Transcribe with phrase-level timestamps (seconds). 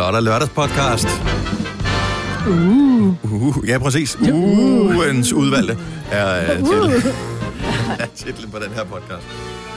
[0.00, 1.06] Så er der lørdagspodcast.
[2.48, 3.32] Uh.
[3.32, 4.18] uh ja, præcis.
[4.32, 5.78] Ugens udvalgte
[6.10, 7.12] er uh, titlen.
[8.00, 9.26] er titlen på den her podcast.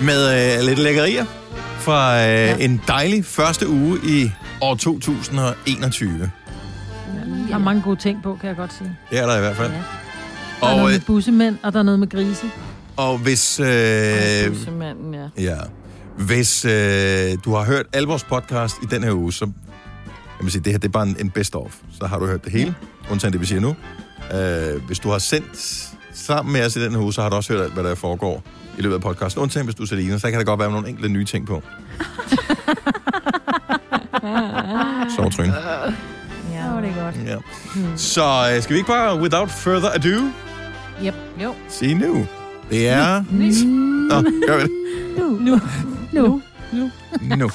[0.02, 1.26] Med uh, lidt lækkerier
[1.78, 2.58] fra uh, ja.
[2.58, 4.32] en dejlig første uge i
[4.62, 6.32] år 2021.
[7.50, 8.98] Der er mange gode ting på, kan jeg godt sige.
[9.10, 9.72] Det er der i hvert fald.
[9.72, 9.78] Ja.
[9.78, 12.46] Der er Og, noget øh, med bussemænd, og der er noget med grise.
[12.98, 13.60] og hvis...
[13.60, 13.68] Øh,
[14.50, 15.28] Bussemanden, ja.
[15.38, 15.58] Ja.
[16.18, 16.72] Hvis øh,
[17.46, 19.48] du har hørt alle vores podcast i den her uge, så
[20.44, 21.76] jeg vil sige, det her det er bare en, en best-of.
[22.00, 22.76] Så har du hørt det hele,
[23.12, 23.76] undtagen det, vi siger nu.
[24.34, 27.36] Øh, hvis du har sendt sammen med os i den her uge, så har du
[27.36, 28.44] også hørt alt, hvad der foregår
[28.78, 29.42] i løbet af podcasten.
[29.42, 31.62] Undtagen hvis du er Selina, så kan der godt være nogle enkelte nye ting på.
[35.16, 35.46] Så Tryn.
[35.46, 37.16] Ja, det er godt.
[37.26, 37.38] Ja.
[37.96, 40.30] Så øh, skal vi ikke bare, without further ado,
[41.06, 41.14] Yep.
[41.44, 41.54] Jo.
[41.70, 42.26] sige nu?
[42.70, 43.24] Det er...
[44.10, 44.72] Nå, gør vi det.
[45.18, 45.30] Nu.
[45.40, 45.60] Nu.
[46.14, 46.42] Nu.
[47.40, 47.50] Nu.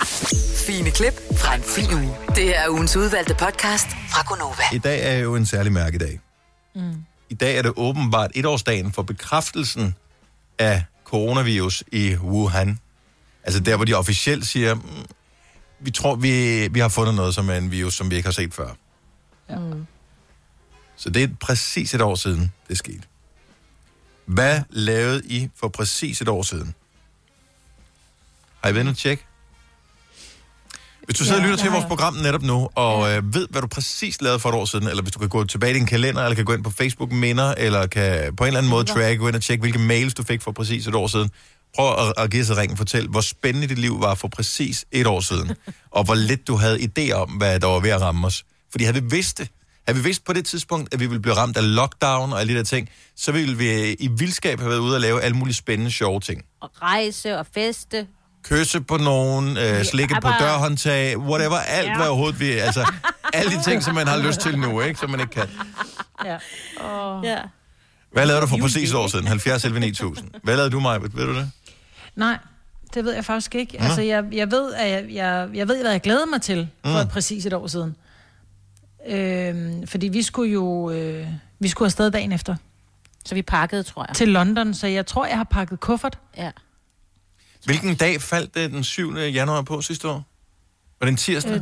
[0.66, 2.16] Fine klip fra en fin uge.
[2.28, 4.62] Det her er ugens udvalgte podcast fra Gonova.
[4.72, 6.20] I dag er jo en særlig mærkedag.
[6.74, 7.04] Mm.
[7.28, 9.94] I dag er det åbenbart etårsdagen for bekræftelsen
[10.58, 12.78] af coronavirus i Wuhan.
[13.42, 14.82] Altså der, hvor de officielt siger, mm,
[15.80, 18.32] vi tror, vi, vi har fundet noget, som er en virus, som vi ikke har
[18.32, 18.68] set før.
[19.50, 19.56] Ja.
[20.96, 23.02] Så det er præcis et år siden, det skete.
[24.24, 26.74] Hvad lavede I for præcis et år siden?
[28.62, 29.24] Har I været inde og tjekke?
[31.04, 33.46] Hvis du sidder og Ja, lytter det til vores program netop nu, og øh, ved,
[33.50, 35.74] hvad du præcis lavede for et år siden, eller hvis du kan gå tilbage i
[35.74, 38.70] din kalender, eller kan gå ind på Facebook Minder, eller kan på en eller anden
[38.70, 41.30] måde track, gå ind og tjekke, hvilke mails du fik for præcis et år siden.
[41.76, 44.84] Prøv at, at give sig ringen og fortæl, hvor spændende dit liv var for præcis
[44.92, 45.54] et år siden,
[45.96, 48.44] og hvor lidt du havde idé om, hvad der var ved at ramme os.
[48.70, 49.48] Fordi havde vi vidst det,
[49.86, 52.52] havde vi vidst på det tidspunkt, at vi ville blive ramt af lockdown og alle
[52.52, 55.54] de der ting, så ville vi i vildskab have været ude og lave alle mulige
[55.54, 56.42] spændende, sjove ting.
[56.60, 58.06] Og rejse og feste.
[58.48, 61.96] Kysse på nogen, øh, slikke på bare- dørhåndtag, whatever, alt ja.
[61.96, 62.92] hvad overhovedet vi, altså,
[63.32, 65.48] alle de ting, som man har lyst til nu, ikke, som man ikke kan.
[66.24, 66.36] Ja.
[67.24, 67.38] Ja.
[68.12, 69.26] Hvad lavede du for præcis et år siden?
[69.26, 70.28] 70 11 9000.
[70.42, 70.98] Hvad lavede du, Maja?
[70.98, 71.50] Ved du det?
[72.16, 72.38] Nej,
[72.94, 73.80] det ved jeg faktisk ikke.
[73.80, 77.02] Altså, jeg, jeg ved, at jeg, jeg, jeg ved, hvad jeg glæder mig til for
[77.02, 77.08] mm.
[77.08, 77.96] præcis et år siden.
[79.08, 81.26] Øhm, fordi vi skulle jo øh,
[81.58, 82.56] vi skulle afsted dagen efter
[83.24, 84.16] Så vi pakkede, tror jeg.
[84.16, 86.18] til London, så jeg tror, jeg har pakket kuffert.
[86.36, 86.50] Ja.
[87.68, 89.16] Hvilken dag faldt det den 7.
[89.16, 90.24] januar på sidste år?
[91.00, 91.52] Var det en tirsdag?
[91.52, 91.60] Øh.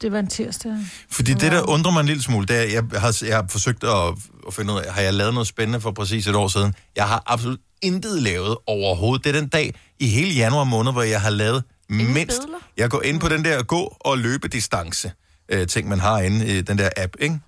[0.00, 0.72] Det var en tirsdag.
[1.10, 3.84] Fordi det, der undrer mig en lille smule, det er, jeg har, jeg har forsøgt
[3.84, 4.14] at,
[4.46, 6.74] at finde ud af, har jeg lavet noget spændende for præcis et år siden?
[6.96, 9.24] Jeg har absolut intet lavet overhovedet.
[9.24, 12.40] Det er den dag i hele januar måned, hvor jeg har lavet mindst.
[12.40, 12.58] billeder?
[12.76, 15.12] Jeg går ind på den der gå- og løbedistance
[15.48, 17.38] øh, ting, man har inde i den der app, ikke?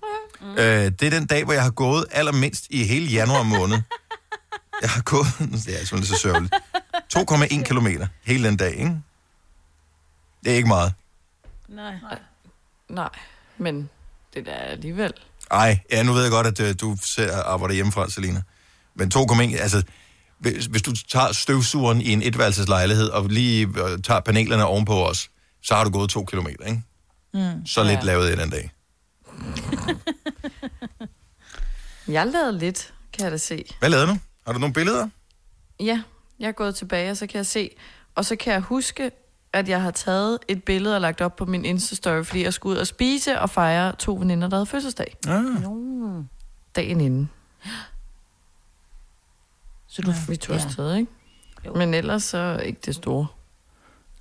[0.41, 0.51] Mm.
[0.51, 3.77] Øh, det er den dag, hvor jeg har gået allermindst i hele januar måned.
[4.81, 5.27] Jeg har gået,
[5.65, 6.53] det er simpelthen så sørgeligt,
[7.17, 9.01] 2,1 kilometer hele den dag, ikke?
[10.43, 10.93] Det er ikke meget.
[11.67, 11.95] Nej.
[12.89, 13.09] Nej,
[13.57, 13.89] men
[14.33, 15.13] det der er alligevel...
[15.51, 18.41] Ej, ja, nu ved jeg godt, at øh, du ser arbejder hjemmefra, Selina.
[18.95, 19.83] Men 2,1, altså,
[20.39, 25.29] hvis, hvis du tager støvsugeren i en etværelseslejlighed, og lige øh, tager panelerne ovenpå os,
[25.61, 26.83] så har du gået to kilometer, ikke?
[27.33, 28.05] Mm, så lidt ja.
[28.05, 28.71] lavede jeg den dag.
[32.07, 33.65] Jeg lavede lidt, kan jeg da se.
[33.79, 34.17] Hvad lavede du?
[34.45, 35.09] Har du nogle billeder?
[35.79, 36.01] Ja,
[36.39, 37.69] jeg er gået tilbage, og så kan jeg se...
[38.15, 39.11] Og så kan jeg huske,
[39.53, 42.73] at jeg har taget et billede og lagt op på min Insta-story, fordi jeg skulle
[42.75, 45.17] ud og spise og fejre to veninder, der havde fødselsdag.
[45.27, 45.45] Ah,
[46.75, 47.29] Dagen inden.
[49.87, 50.11] Så du...
[50.29, 50.63] Vi tog Ja.
[50.63, 51.11] afsted, ikke?
[51.65, 51.73] Jo.
[51.75, 53.27] Men ellers så ikke det store.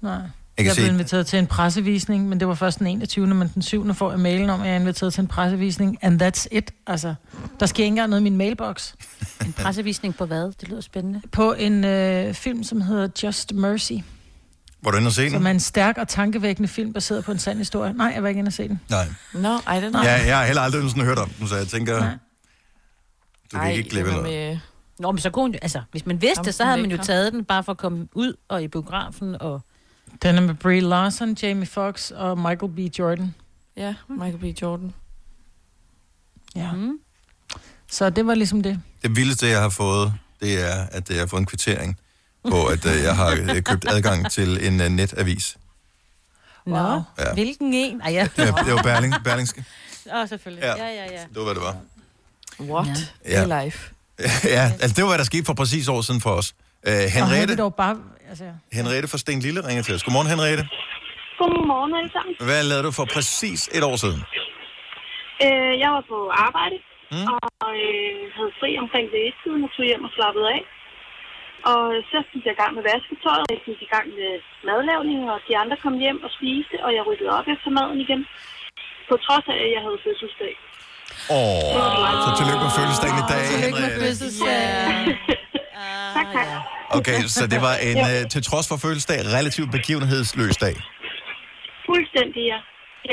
[0.00, 0.20] Nej.
[0.58, 3.26] Jeg Jeg, blev se, inviteret til en pressevisning, men det var først den 21.
[3.26, 3.94] Men den 7.
[3.94, 5.98] får jeg mailen om, at jeg er inviteret til en pressevisning.
[6.02, 6.70] And that's it.
[6.86, 7.14] Altså,
[7.60, 8.92] der sker ikke engang noget i min mailbox.
[9.46, 10.52] En pressevisning på hvad?
[10.60, 11.20] Det lyder spændende.
[11.32, 13.92] På en øh, film, som hedder Just Mercy.
[14.82, 15.46] var du inde og se Som den?
[15.46, 17.92] er en stærk og tankevækkende film, baseret på en sand historie.
[17.92, 18.80] Nej, jeg var ikke inde og se den.
[18.90, 19.06] Nej.
[19.34, 21.98] Nå, ej, den Ja, jeg har heller aldrig sådan hørt om den, så jeg tænker,
[22.00, 22.10] Nej.
[23.52, 24.26] du kan ikke glemme noget.
[24.26, 24.58] med...
[24.98, 27.32] Nå, men så kunne altså, hvis man vidste Ham det, så havde man jo taget
[27.32, 29.60] den bare for at komme ud og i biografen og...
[30.22, 32.78] Den er med Brie Larson, Jamie Foxx og Michael B.
[32.98, 33.34] Jordan.
[33.76, 34.62] Ja, Michael B.
[34.62, 34.92] Jordan.
[36.56, 36.72] Ja.
[36.72, 36.98] Mm.
[37.90, 38.80] Så det var ligesom det.
[39.02, 41.98] Det vildeste, jeg har fået, det er, at jeg har fået en kvittering
[42.50, 45.56] på, at øh, jeg har øh, købt adgang til en uh, netavis.
[46.66, 47.02] Nå, Wow.
[47.18, 47.32] Ja.
[47.34, 48.00] hvilken en?
[48.00, 48.28] Ej, ja.
[48.36, 49.64] Det var, det var Berling, Berlingske.
[50.12, 50.62] Åh, oh, selvfølgelig.
[50.62, 50.84] Ja.
[50.84, 51.18] Ja, ja, ja.
[51.20, 51.76] Det var, hvad det var.
[52.60, 53.14] What?
[53.28, 53.64] Ja.
[53.64, 53.92] Life.
[54.44, 56.54] ja, altså det var, hvad der skete for præcis år siden for os.
[56.86, 57.96] Uh, Og havde Henriette, vi dog bare...
[58.30, 58.44] Altså,
[58.78, 60.02] Henriette fra Sten Lille ringer til os.
[60.06, 60.64] Godmorgen, Henriette.
[61.40, 62.32] Godmorgen alle sammen.
[62.48, 64.20] Hvad lavede du for præcis et år siden?
[65.46, 66.78] Øh, jeg var på arbejde
[67.14, 67.26] Mm.
[67.64, 70.60] og øh, havde fri omkring lægetiden og tog hjem og slappede af.
[71.72, 74.30] Og så gik jeg i gang med vasketøjet, og jeg gik i gang med
[74.68, 78.20] madlavning, og de andre kom hjem og spiste, og jeg ryddede op efter maden igen.
[79.08, 80.52] på trods af, at jeg havde fødselsdag.
[81.36, 84.02] Åh, så tillykke med fødselsdagen i dag, Tillykke med Henriette.
[84.04, 84.56] fødselsdag.
[86.16, 86.48] Tak, tak.
[86.90, 90.74] Okay, så det var en, øh, til trods for fødselsdag, relativt begivenhedsløs dag.
[91.86, 92.58] Fuldstændig, ja.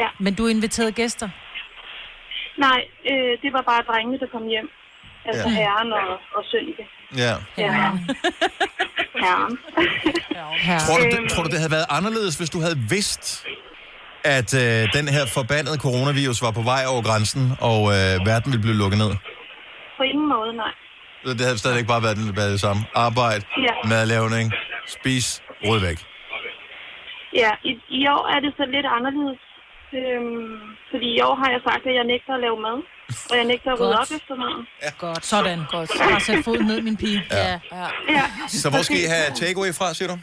[0.02, 1.30] Ja, Men du inviterede gæster.
[2.58, 2.80] nej,
[3.12, 4.70] øh, det var bare drengene, der kom hjem.
[5.26, 5.54] Altså Ja.
[5.54, 5.62] ja.
[5.62, 6.08] herren og,
[6.38, 6.84] og Sønneke.
[7.18, 7.34] Ja.
[7.58, 7.72] Ja.
[9.24, 9.60] herren.
[10.68, 10.80] Her.
[10.88, 13.46] Tror du, det, tror du, det havde været anderledes, hvis du havde vidst,
[14.24, 18.62] at øh, den her forbandede coronavirus var på vej over grænsen, og øh, verden ville
[18.68, 19.12] blive lukket ned?
[19.98, 20.74] På ingen måde, nej.
[21.26, 22.82] Det havde stadigvæk bare været, været det samme.
[22.96, 23.74] Arbejde, Ja.
[23.94, 24.48] madlavning,
[24.88, 25.98] spis, rød væk.
[27.42, 29.40] Ja, i, i år er det så lidt anderledes.
[30.00, 30.56] Øhm,
[30.92, 32.78] fordi i år har jeg sagt, at jeg nægter at lave mad.
[33.32, 34.64] Og jeg nægter at rydde op efter maden.
[34.98, 35.26] Godt.
[35.26, 35.60] Sådan.
[35.76, 35.90] Godt.
[36.00, 37.22] Jeg har sat foden ned, min pige.
[37.32, 37.60] Ja.
[37.78, 37.88] Ja.
[38.18, 40.18] Ja, Så hvor skal I have takeaway fra, siger du?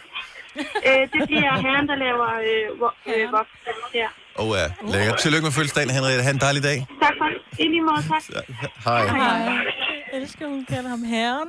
[0.88, 3.50] øh, det bliver herren, der laver øh, vo- øh, voks.
[3.94, 4.08] Ja.
[4.38, 5.18] Åh oh, ja, lækkert.
[5.18, 6.22] Tillykke med fødselsdagen, Henriette.
[6.22, 6.86] Ha' en dejlig dag.
[7.02, 8.44] Tak for I lige måde, tak.
[8.84, 8.94] Hej.
[10.12, 11.48] Jeg elsker, hun kalder ham herren.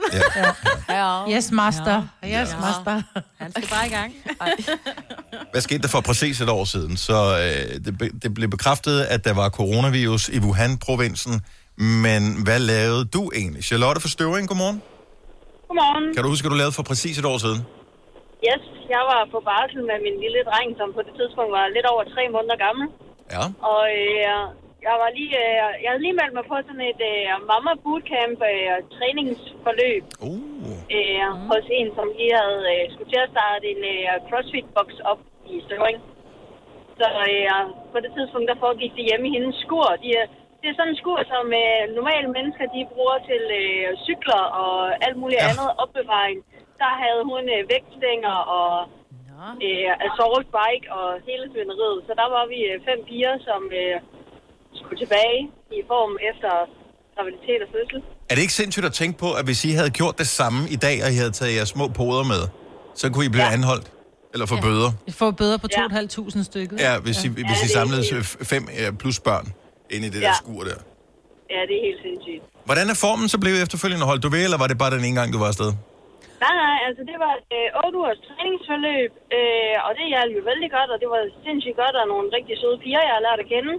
[0.90, 1.36] Ja.
[1.38, 2.08] Yes, master.
[2.26, 3.02] Yes, master.
[3.40, 4.14] Han skal bare i gang.
[5.52, 6.98] Hvad skete der for præcis et år siden?
[6.98, 11.42] Så øh, det, be- det blev bekræftet, at der var coronavirus i Wuhan-provinsen.
[11.78, 13.64] Men hvad lavede du egentlig?
[13.64, 14.82] Charlotte for Støvring, godmorgen.
[15.68, 16.14] Godmorgen.
[16.16, 17.62] Kan du huske, at du lavede for præcis et år siden?
[18.50, 18.64] Yes,
[18.96, 22.04] jeg var på barsel med min lille dreng, som på det tidspunkt var lidt over
[22.14, 22.88] tre måneder gammel.
[23.36, 23.44] Ja.
[23.72, 24.42] Og øh,
[24.88, 28.40] jeg var lige, øh, jeg havde lige meldt mig på sådan et øh, mamma bootcamp
[28.52, 30.40] øh, træningsforløb Uh.
[30.98, 35.20] øh, hos en, som lige havde øh, skulle til at starte en øh, crossfit-box op
[35.54, 35.98] i Støvring.
[37.00, 37.52] Så øh,
[37.94, 39.88] på det tidspunkt, der foregik det hjemme i hendes skur.
[40.04, 40.30] De, er-
[40.62, 44.74] det er sådan en skur, som øh, normale mennesker de bruger til øh, cykler og
[45.06, 45.50] alt muligt ja.
[45.52, 46.40] andet opbevaring.
[46.84, 48.74] Der havde hun øh, vægtstænger og
[49.68, 52.00] øh, assault bike og hele svineriet.
[52.08, 53.96] Så der var vi øh, fem piger, som øh,
[54.80, 55.40] skulle tilbage
[55.78, 56.52] i form efter
[57.16, 58.00] graviditet og fødsel.
[58.30, 60.78] Er det ikke sindssygt at tænke på, at hvis I havde gjort det samme i
[60.86, 62.44] dag, og I havde taget jeres små poder med,
[63.02, 63.58] så kunne I blive ja.
[63.58, 63.88] anholdt?
[64.34, 64.62] Eller få ja.
[64.68, 64.90] bøder?
[65.22, 65.88] Får bøder på Ja.
[65.88, 66.80] 2.500 stykket.
[66.80, 68.04] Ja, hvis I, hvis I samlede
[68.52, 68.64] fem
[69.02, 69.46] plus børn
[69.94, 70.34] ind i det der Ja.
[70.44, 70.78] skur der.
[71.54, 72.44] Ja, det er helt sindssygt.
[72.66, 74.06] Hvordan er formen så blevet efterfølgende?
[74.06, 75.72] Holdt du ved, eller var det bare den ene gang, du var afsted?
[76.44, 80.42] Nej, nej, altså det var et øh, 8 ugers træningsforløb, øh, og det hjalp jo
[80.50, 83.44] vældig godt, og det var sindssygt godt, og nogle rigtig søde piger, jeg har lært
[83.44, 83.74] at kende.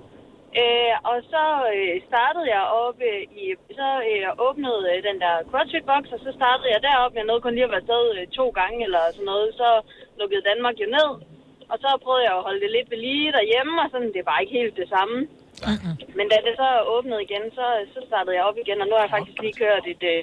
[0.63, 1.45] Øh, og så
[1.75, 3.45] øh, startede jeg op øh, i,
[3.79, 7.13] så øh, åbnede øh, den der CrossFit box, og så startede jeg derop.
[7.15, 9.49] Jeg nåede kun lige at være afsted øh, to gange eller sådan noget.
[9.61, 9.69] Så
[10.19, 11.11] lukkede Danmark jo ned,
[11.73, 14.39] og så prøvede jeg at holde det lidt ved lige derhjemme, og sådan, det var
[14.39, 15.17] ikke helt det samme.
[16.19, 19.05] Men da det så åbnede igen, så, så startede jeg op igen, og nu har
[19.05, 20.21] jeg faktisk lige kørt et øh,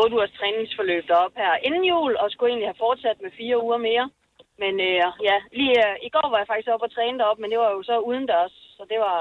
[0.00, 3.80] 8 ugers træningsforløb derop her inden jul, og skulle egentlig have fortsat med fire uger
[3.88, 4.06] mere.
[4.62, 7.48] Men øh, ja, lige øh, i går var jeg faktisk oppe og træne derop, men
[7.52, 9.16] det var jo så udendørs, så det var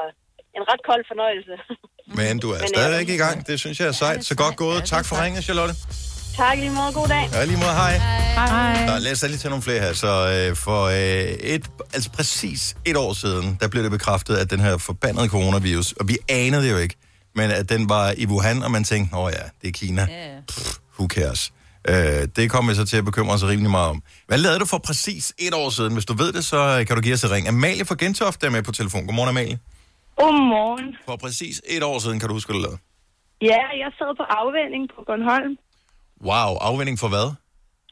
[0.58, 1.56] en ret kold fornøjelse.
[2.20, 3.48] Men du er Men, øh, stadigvæk i gang.
[3.48, 4.26] Det synes jeg er sejt.
[4.26, 4.84] Så godt gået.
[4.96, 5.74] Tak for ringen, Charlotte.
[6.42, 7.26] tak lige måde, god dag.
[7.34, 7.96] Ja, lige måde, hej.
[8.40, 8.86] Hej.
[8.90, 9.94] Nå, lad os da lige tage nogle flere her.
[10.04, 11.66] Så øh, for øh, et,
[11.96, 16.08] altså præcis et år siden, der blev det bekræftet, at den her forbandede coronavirus, og
[16.12, 16.96] vi anede det jo ikke,
[17.36, 20.08] men at den var i Wuhan, og man tænkte, åh ja, det er Kina.
[20.10, 20.42] Ja.
[20.48, 21.54] Pff, who cares?
[21.90, 24.04] Øh, det kommer vi så til at bekymre os rimelig meget om.
[24.28, 25.94] Hvad lavede du for præcis et år siden?
[25.94, 27.48] Hvis du ved det, så kan du give os et ring.
[27.48, 29.06] Amalie fra Gentofte er med på telefon.
[29.06, 29.60] Godmorgen, Amalie.
[30.16, 30.88] Godmorgen.
[31.06, 32.80] For præcis et år siden, kan du huske, hvad du lavede?
[33.52, 35.54] Ja, jeg sad på afvænding på Bornholm.
[36.30, 37.28] Wow, afvinding for hvad?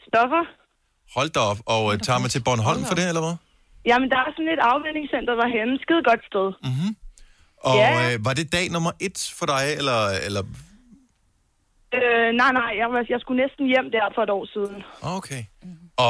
[0.08, 0.44] Stoffer.
[1.16, 3.36] Hold da op, og øh, tager man til Bornholm for det, eller hvad?
[3.90, 5.74] Jamen, der er sådan et afvendingscenter derhenne.
[5.84, 6.48] Skide godt sted.
[7.62, 8.14] Og Ja.
[8.14, 10.44] øh, var det dag nummer et for dig, eller, eller
[12.00, 14.78] Øh, nej, nej, jeg, var, jeg skulle næsten hjem der for et år siden.
[15.18, 15.44] Okay.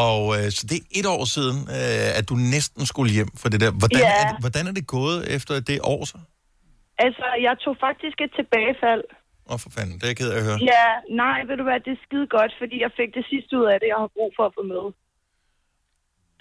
[0.04, 3.48] Og øh, så det er et år siden, øh, at du næsten skulle hjem for
[3.52, 3.72] det der.
[3.82, 4.12] Hvordan, Ja.
[4.24, 6.18] er, hvordan er det gået efter det år så?
[7.06, 9.04] Altså, jeg tog faktisk et tilbagefald.
[9.50, 10.60] Åh, oh, for fanden, det er jeg ked af at høre.
[10.76, 10.88] Ja,
[11.24, 13.78] nej, ved du hvad, det er skide godt, fordi jeg fik det sidste ud af
[13.82, 14.84] det, jeg har brug for at få med.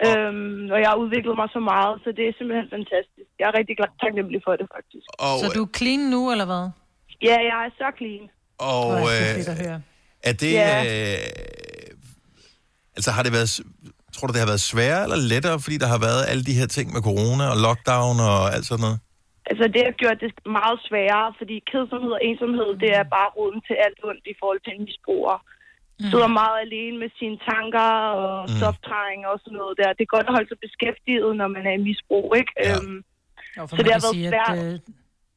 [0.07, 3.29] Øhm, og jeg har udviklet mig så meget, så det er simpelthen fantastisk.
[3.39, 5.05] Jeg er rigtig glad taknemmelig for det, faktisk.
[5.25, 6.65] Og, Så du er clean nu, eller hvad?
[7.27, 8.23] Ja, jeg er så clean.
[8.71, 9.79] og er det øh,
[10.29, 10.53] er det...
[10.53, 10.75] Ja.
[10.89, 11.27] Øh,
[12.97, 13.49] altså har det været...
[14.13, 16.67] Tror du, det har været sværere eller lettere, fordi der har været alle de her
[16.75, 18.99] ting med corona og lockdown og alt sådan noget?
[19.49, 23.61] Altså, det har gjort det meget sværere, fordi kedsomhed og ensomhed, det er bare roden
[23.67, 25.37] til alt ondt i forhold til en misbruger.
[25.99, 26.09] Mm.
[26.11, 27.89] Sidder meget alene med sine tanker
[28.21, 28.55] og mm.
[28.57, 29.89] stoftegning og sådan noget der.
[29.97, 32.51] Det er godt at holde sig beskæftiget, når man er i misbrug, ikke?
[32.65, 32.75] Ja.
[32.75, 32.99] Øhm,
[33.57, 34.57] Jo, for Så det har kan været sige, svært.
[34.57, 34.79] at, øh,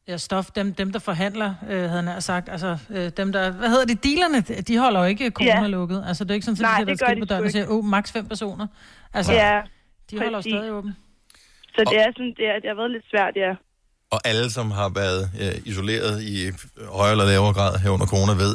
[0.09, 3.69] ja, stof, dem, dem der forhandler, øh, havde han sagt, altså øh, dem der, hvad
[3.69, 6.05] hedder de, dealerne, de holder jo ikke corona lukket.
[6.09, 7.67] Altså det er ikke sådan, at Nej, de sætter det skilt på døren og siger,
[7.69, 8.67] åh, maks fem personer.
[9.15, 9.63] Altså, ja,
[10.11, 10.53] de holder jo præcis.
[10.53, 10.97] stadig åben.
[11.75, 13.53] så det er sådan, det, er, det har været lidt svært, ja.
[14.11, 16.35] Og alle, som har været øh, isoleret i
[16.99, 18.55] højere eller lavere grad her under corona, ved,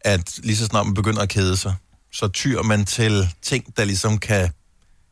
[0.00, 1.74] at lige så snart man begynder at kede sig,
[2.12, 4.50] så tyr man til ting, der ligesom kan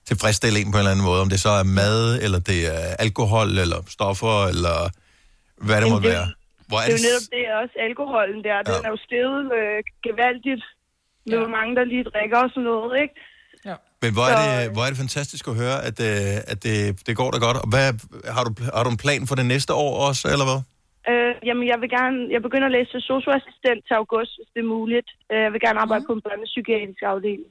[0.08, 1.20] tilfredsstille en på en eller anden måde.
[1.20, 4.78] Om det så er mad, eller det er alkohol, eller stoffer, eller
[5.66, 6.28] hvad det måtte det- være.
[6.68, 8.56] Hvor Det er jo netop det, også alkoholen der.
[8.68, 8.86] Den Ja.
[8.88, 10.62] er jo steget øh, gevaldigt.
[11.26, 13.14] Det er mange, der lige drikker og sådan noget, ikke?
[14.02, 17.06] Men hvor er, Så- det, hvor er det fantastisk at høre, at, øh, at det,
[17.06, 17.56] det går da godt.
[17.56, 17.92] Og hvad,
[18.34, 20.60] har, du, har du en plan for det næste år også, eller hvad?
[21.10, 22.16] Øh, jamen, jeg vil gerne...
[22.34, 25.08] Jeg begynder at læse socioassistent til august, hvis det er muligt.
[25.32, 27.50] Øh, Jeg vil gerne arbejde på en børnepsykiatrisk afdeling.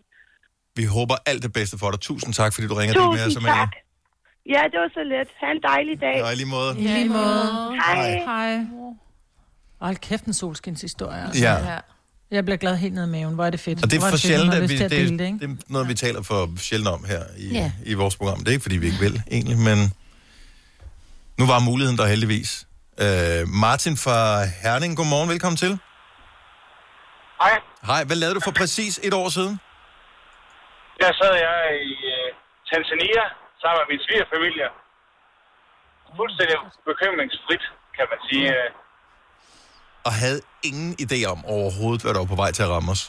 [0.80, 2.00] Vi håber alt det bedste for dig.
[2.10, 3.34] Tusind tak, fordi du ringer til med os.
[3.34, 3.74] Tusind tak.
[4.56, 5.30] Ja, det var så let.
[5.42, 6.16] Ha' en dejlig dag.
[6.24, 6.72] Ja, i lige måde.
[6.80, 7.44] I lige måde.
[7.86, 8.10] Hej.
[8.32, 8.66] Hej.
[9.82, 11.22] Hold kæft, en solskinshistorie.
[11.28, 11.44] Altså.
[11.44, 11.54] Ja.
[11.74, 11.80] Ja.
[12.32, 13.36] Jeg bliver glad helt ned i maven.
[13.36, 13.84] Hvor er det fedt.
[13.84, 15.40] Og det er for sjældent, at vi, det, det, ikke?
[15.40, 17.72] det er noget, vi taler for sjældent om her i, Ja.
[17.86, 18.38] i vores program.
[18.40, 19.78] Det er ikke, fordi vi ikke vil, egentlig, men
[21.40, 22.65] nu var muligheden der heldigvis.
[23.04, 24.20] Øh, Martin fra
[24.64, 25.74] Herning, godmorgen, velkommen til.
[27.42, 27.56] Hej.
[27.90, 29.54] Hej, hvad lavede du for præcis et år siden?
[31.02, 31.60] Der sad jeg
[31.92, 32.28] i uh,
[32.72, 33.24] Tanzania
[33.62, 34.68] sammen med min svigerfamilie.
[36.20, 36.58] Fuldstændig
[36.92, 37.64] bekymringsfrit,
[37.98, 38.48] kan man sige.
[38.60, 38.70] Øh,
[40.08, 43.04] Og havde ingen idé om overhovedet, hvad der var på vej til at ramme os.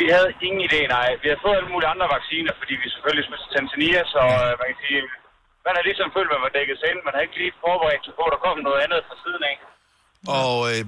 [0.00, 1.08] Vi havde ingen idé, nej.
[1.22, 4.50] Vi havde fået alle mulige andre vacciner, fordi vi selvfølgelig skulle til Tanzania, så uh,
[4.60, 5.00] man kan sige,
[5.66, 7.00] man har ligesom følt, at man var dækket sig ind.
[7.08, 9.56] Man har ikke lige forberedt sig på, at der kom noget andet fra siden af.
[10.40, 10.82] Og øh,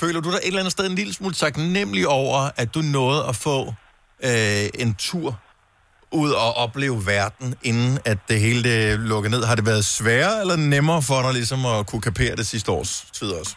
[0.00, 3.20] føler du dig et eller andet sted en lille smule taknemmelig over, at du nåede
[3.30, 3.58] at få
[4.28, 5.30] øh, en tur
[6.22, 8.80] ud og opleve verden, inden at det hele det
[9.12, 9.42] lukkede ned?
[9.50, 12.92] Har det været sværere eller nemmere for dig ligesom at kunne kapere det sidste års
[13.18, 13.52] tid også?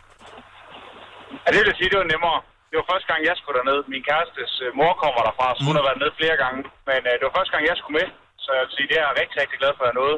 [1.44, 2.38] Ja, det vil sige, det var nemmere.
[2.70, 3.80] Det var første gang, jeg skulle derned.
[3.94, 6.60] Min kærestes øh, mor kommer derfra, så hun har været ned flere gange.
[6.90, 8.08] Men øh, det var første gang, jeg skulle med.
[8.44, 10.18] Så jeg vil sige, det er jeg rigtig, rigtig glad for, at jeg nåede,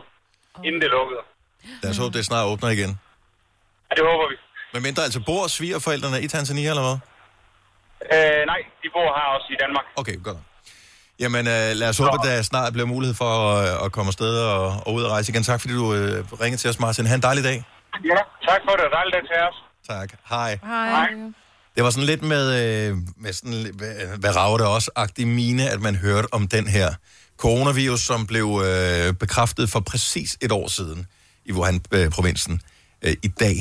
[0.64, 1.22] inden det lukkede.
[1.84, 3.00] Lad os håbe, det snart åbner igen.
[3.90, 4.36] Ja, det håber vi.
[4.74, 6.98] Men mindre altså bor svigerforældrene i Tanzania, eller hvad?
[8.16, 9.86] Øh, nej, de bor her også i Danmark.
[9.96, 10.38] Okay, godt.
[11.20, 14.40] Jamen, øh, lad os håbe, at der snart bliver mulighed for at, at komme afsted
[14.40, 15.44] og, og ud og rejse igen.
[15.44, 17.06] Tak, fordi du øh, ringede til os, Martin.
[17.06, 17.64] Ha' en dejlig dag.
[18.06, 18.20] Ja,
[18.50, 19.56] tak for det, og dejligt dag til os.
[19.90, 20.10] Tak.
[20.30, 20.60] Hej.
[20.64, 21.10] Hej.
[21.76, 25.28] Det var sådan lidt med, øh, med sådan, lidt- hvad, hvad rager det også, agtig
[25.28, 26.90] mine, at man hørte om den her
[27.38, 31.06] coronavirus, som blev øh, bekræftet for præcis et år siden
[31.46, 32.60] i Wuhan-provinsen
[33.06, 33.56] øh, i dag.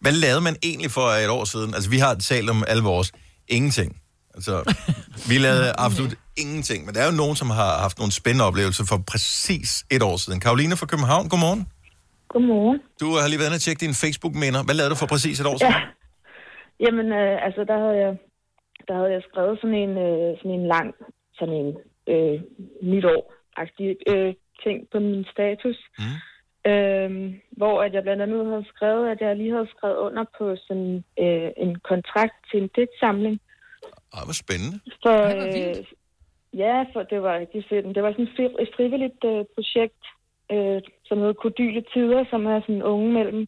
[0.00, 1.74] Hvad lavede man egentlig for et år siden?
[1.74, 3.12] Altså, vi har talt om alle vores
[3.48, 3.90] ingenting.
[4.34, 4.54] Altså,
[5.30, 6.80] vi lavede absolut ingenting.
[6.84, 10.16] Men der er jo nogen, som har haft nogle spændende oplevelser for præcis et år
[10.16, 10.40] siden.
[10.40, 11.62] Karoline fra København, godmorgen.
[12.28, 12.78] Godmorgen.
[13.00, 14.60] Du har lige været inde og tjekke dine Facebook-minder.
[14.66, 15.72] Hvad lavede du for præcis et år siden?
[15.72, 15.80] Ja.
[16.84, 18.12] Jamen, øh, altså, der havde jeg,
[18.88, 20.88] der havde jeg skrevet sådan en, øh, sådan en lang,
[21.38, 21.70] sådan en
[22.06, 22.40] øh,
[22.82, 25.78] nytår-agtig øh, ting på min status.
[25.98, 26.18] Mm.
[26.70, 30.56] Øh, hvor at jeg blandt andet havde skrevet, at jeg lige havde skrevet under på
[30.66, 33.40] sådan øh, en kontrakt til en digtsamling.
[34.14, 34.76] Ej, hvor spændende.
[35.02, 35.78] For, vildt.
[35.78, 35.84] øh,
[36.58, 37.94] ja, for det var rigtig fedt.
[37.94, 40.02] Det var sådan et fri- et frivilligt øh, projekt,
[40.52, 43.46] øh, som hedder Kodyle Tider, som er sådan unge mellem,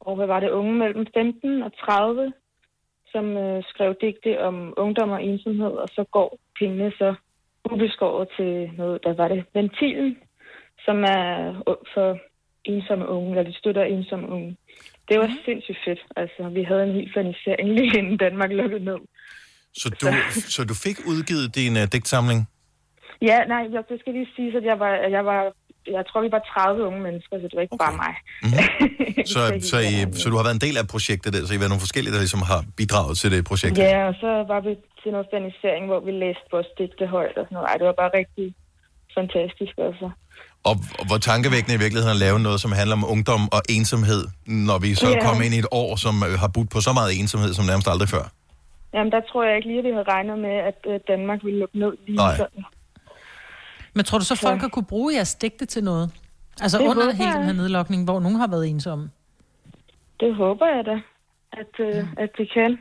[0.00, 2.32] og hvad var det, unge mellem 15 og 30,
[3.12, 7.14] som øh, skrev digte om ungdom og ensomhed, og så går pengene så
[7.72, 10.16] ubeskåret til noget, der var det Ventilen,
[10.84, 11.52] som er
[11.94, 12.18] for
[12.64, 14.56] ensomme unge, eller de støtter ensomme unge.
[15.08, 16.00] Det var sindssygt fedt.
[16.16, 19.00] Altså, vi havde en helt fanisering lige inden Danmark lukkede ned.
[19.74, 20.06] Så du,
[20.54, 22.40] så du fik udgivet din uh, digtsamling?
[23.22, 25.52] Ja, nej, jeg, det skal lige sige, at jeg var, jeg var,
[25.96, 27.84] jeg tror, vi var 30 unge mennesker, så det var ikke okay.
[27.86, 28.14] bare mig.
[28.42, 29.24] Mm-hmm.
[29.34, 29.40] Så,
[29.70, 31.72] så, I, så du har været en del af projektet der, så I har været
[31.74, 33.78] nogle forskellige, der ligesom har bidraget til det projekt?
[33.78, 37.44] Ja, og så var vi til noget fanisering, hvor vi læste vores digte højt og
[37.46, 37.68] sådan noget.
[37.70, 38.46] Ej, det var bare rigtig
[39.18, 40.06] fantastisk, altså.
[40.68, 40.74] Og,
[41.08, 44.22] hvor tankevækkende i virkeligheden at lave noget, som handler om ungdom og ensomhed,
[44.66, 45.20] når vi så Ja.
[45.26, 47.88] kommer ind i et år, som øh, har budt på så meget ensomhed, som nærmest
[47.92, 48.24] aldrig før.
[48.94, 51.58] Jamen, der tror jeg ikke lige, at vi havde regnet med, at øh, Danmark ville
[51.62, 52.36] lukke ned lige Nej.
[52.42, 52.62] sådan.
[53.96, 56.10] Men tror du så, folk har kunne bruge jeres digte til noget?
[56.60, 57.38] Altså Det under hele jeg.
[57.38, 59.10] den her nedlukning, hvor nogen har været ensomme?
[60.20, 60.96] Det håber jeg da,
[61.62, 62.78] at, øh, at det kan.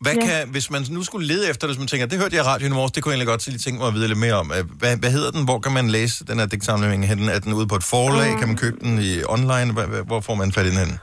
[0.00, 0.26] Hvad Ja.
[0.26, 2.48] kan, hvis man nu skulle lede efter det, hvis man tænker, det hørte jeg i
[2.52, 4.34] radioen i morges, det kunne jeg egentlig godt lige tænke mig at vide lidt mere
[4.42, 4.48] om.
[4.56, 5.44] Øh, Hvad, hvad hedder den?
[5.44, 7.32] Hvor kan man læse den her digtsamling henne?
[7.32, 8.30] Er den ude på et forlag?
[8.38, 9.68] Kan man købe den i online?
[9.76, 10.96] Hvad- hvor får man fat i den henne?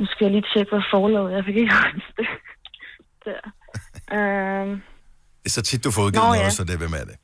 [0.00, 2.28] Nu skal jeg lige tjekke, hvad forlaget Jeg fik ikke huske det.
[3.26, 3.40] Der.
[4.16, 4.70] Øhm,
[5.42, 6.50] Det er så tit, du får udgivet Nå, noget, ja.
[6.50, 7.16] så det er hvem er det?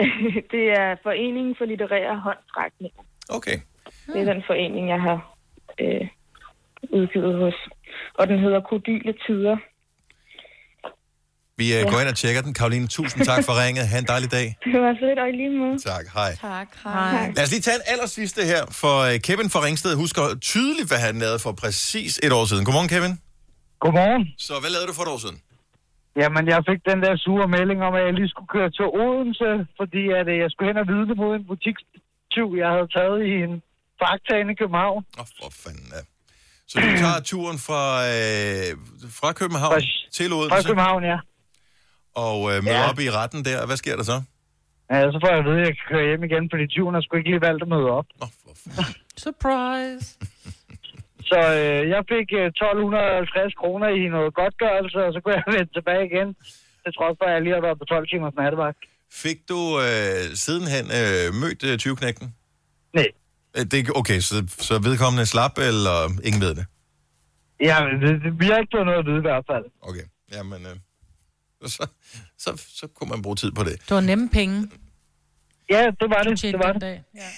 [0.00, 0.06] Ja,
[0.54, 3.02] det er Foreningen for Litterære Håndstrækninger.
[3.28, 3.58] Okay.
[4.06, 5.18] Det er den forening, jeg har
[5.80, 6.08] øh,
[6.98, 7.54] udgivet hos.
[8.14, 9.56] Og den hedder Kodyle Tider.
[11.56, 12.54] Vi øh, går ind og tjekker den.
[12.54, 13.88] Karoline, tusind tak for ringet.
[13.88, 14.46] Ha' en dejlig dag.
[14.72, 15.78] Det var fedt, og i lige måde.
[15.78, 16.32] Tak, hej.
[16.40, 17.32] Tak, hej.
[17.36, 20.98] Lad os lige tage en allersidste her, for øh, Kevin fra Ringsted husker tydeligt, hvad
[20.98, 22.64] han lavede for præcis et år siden.
[22.64, 23.12] Godmorgen, Kevin.
[23.80, 24.24] Godmorgen.
[24.38, 25.38] Så hvad lavede du for et år siden?
[26.20, 29.50] Jamen, jeg fik den der sure melding om, at jeg lige skulle køre til Odense,
[29.80, 33.32] fordi at, øh, jeg skulle hen og vidne mod en butikstyv, jeg havde taget i
[33.46, 33.54] en
[34.02, 35.00] fakta inde i København.
[35.18, 36.02] Åh, oh, for fanden ja.
[36.70, 38.68] Så du tager turen fra, øh,
[39.20, 41.18] fra København Fra- til Fra Odense København, ja.
[42.26, 42.90] og øh, møder Ja.
[42.90, 43.66] op i retten der.
[43.66, 44.16] Hvad sker der så?
[44.90, 45.00] ja.
[45.12, 47.16] Så får jeg at vide, at jeg kan køre hjem igen, fordi tyven har sgu
[47.16, 48.06] ikke lige valgt at møde op.
[48.22, 48.94] Åh, for fanden.
[49.24, 50.06] Surprise.
[51.32, 55.72] Så øh, jeg fik øh, 1250 kroner i noget godtgørelse, og så kunne jeg vende
[55.78, 56.28] tilbage igen.
[56.84, 58.80] Det trods for, at jeg lige har været på 12 timers nattevagt.
[59.24, 62.26] Fik du øh, sidenhen øh, mødt øh, 20-knægten?
[62.98, 63.08] Nej.
[63.56, 64.36] Øh, Det, er- okay, så,
[64.68, 65.96] så vedkommende slap, eller
[66.28, 66.66] ingen ved det?
[67.68, 69.64] Ja, det, det, vi har ikke fået noget at vide i hvert fald.
[69.90, 70.76] Okay, jamen, øh,
[71.74, 71.86] så,
[72.38, 73.72] så, så kunne man bruge tid på det.
[73.88, 74.70] Det var nemme penge.
[75.70, 76.42] Ja, det var det.
[76.42, 76.80] Det var den det.
[76.82, 77.02] dag.
[77.14, 77.28] Ja.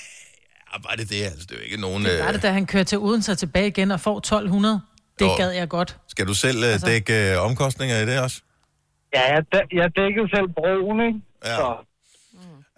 [0.74, 1.22] Ja, var det det?
[1.22, 2.04] Altså, det er jo ikke nogen...
[2.04, 4.80] Det var Øh, det, da han kører til Odense og tilbage igen og får 1200.
[5.18, 5.36] Det Jo.
[5.36, 5.96] gad jeg godt.
[6.08, 8.40] skal du selv øh, Altså- dække øh, omkostninger i det også?
[9.14, 11.20] Ja, jeg, dæ- jeg dækkede selv broen, ikke?
[11.44, 11.56] Ja.
[11.56, 11.68] Så,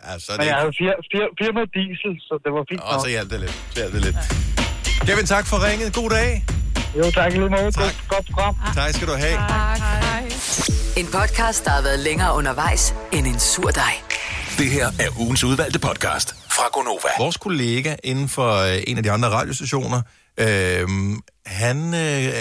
[0.07, 2.81] Ja, så er men det jeg havde fir, fir, firma diesel, så det var fint
[2.81, 3.01] Og nok.
[3.05, 3.53] så hjalp det lidt.
[3.71, 4.17] Så hjalp det lidt.
[5.07, 5.95] Kevin, tak for ringet.
[5.95, 6.45] God dag.
[6.99, 7.71] Jo, tak lige måde.
[7.71, 7.83] Tak.
[7.83, 8.55] Godt, godt program.
[8.75, 9.37] Tak skal du have.
[9.37, 10.23] Tak, hej.
[11.01, 13.95] En podcast, der har været længere undervejs end en sur dej.
[14.59, 17.09] Det her er ugens udvalgte podcast fra Gonova.
[17.19, 20.03] Vores kollega inden for øh, en af de andre radiostationer,
[20.41, 20.89] øh,
[21.47, 22.33] han, øh,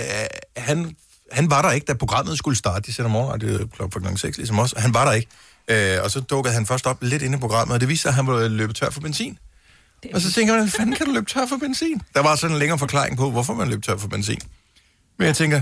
[0.58, 0.96] han,
[1.32, 2.88] han var der ikke, da programmet skulle starte.
[2.88, 4.74] De sender morgenradio klokken 6, ligesom os.
[4.78, 5.28] Han var der ikke.
[5.68, 8.10] Øh, og så dukkede han først op lidt inde i programmet, og det viste sig,
[8.10, 9.38] at han var løbet tør for benzin.
[10.14, 12.02] Og så tænker man, hvordan fanden kan du løbe tør for benzin?
[12.14, 14.40] Der var sådan en længere forklaring på, hvorfor man løb tør for benzin.
[15.20, 15.62] Men jeg tænker,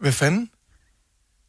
[0.00, 0.50] hvad fanden?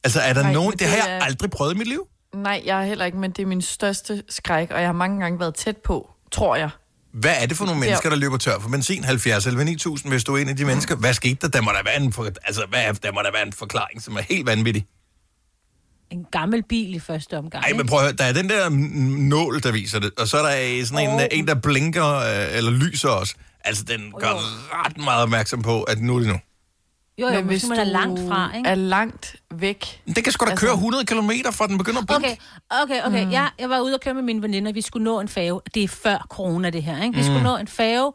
[0.03, 0.69] Altså, er der Nej, nogen...
[0.69, 2.07] men Det har det jeg er- aldrig prøvet i mit liv.
[2.35, 5.19] Nej, jeg har heller ikke, men det er min største skræk, og jeg har mange
[5.21, 6.69] gange været tæt på, tror jeg.
[7.13, 9.03] Hvad er det for nogle er- mennesker, der løber tør for benzin?
[9.03, 10.95] 70 eller 9000, hvis du er en af de mennesker.
[10.95, 11.47] Hvad skete der?
[11.47, 14.01] Der må der være en, for, altså, hvad, er- der må der være en forklaring,
[14.01, 14.85] som er helt vanvittig.
[16.11, 17.63] En gammel bil i første omgang.
[17.65, 18.69] Ej, men prøv at høre, der er den der
[19.29, 21.21] nål, der viser det, og så er der øh, sådan en, Åh.
[21.31, 23.35] en, der blinker øh, eller lyser også.
[23.65, 24.33] Altså, den gør
[24.85, 26.39] ret meget opmærksom på, at nu er det nu.
[27.17, 28.69] Jo, jo, hvis man er langt fra, ikke?
[28.69, 30.01] er langt væk.
[30.15, 32.25] Det kan sgu da Altså- køre 100 km fra den begynder at blinke.
[32.25, 32.35] Okay,
[32.83, 33.25] okay, okay.
[33.25, 33.31] Mm.
[33.31, 34.71] Jeg, jeg var ude og køre med mine veninder.
[34.71, 35.61] Vi skulle nå en færge.
[35.73, 37.03] Det er før corona, det her.
[37.03, 37.15] Ikke?
[37.15, 37.25] Vi mm.
[37.25, 38.11] skulle nå en færge,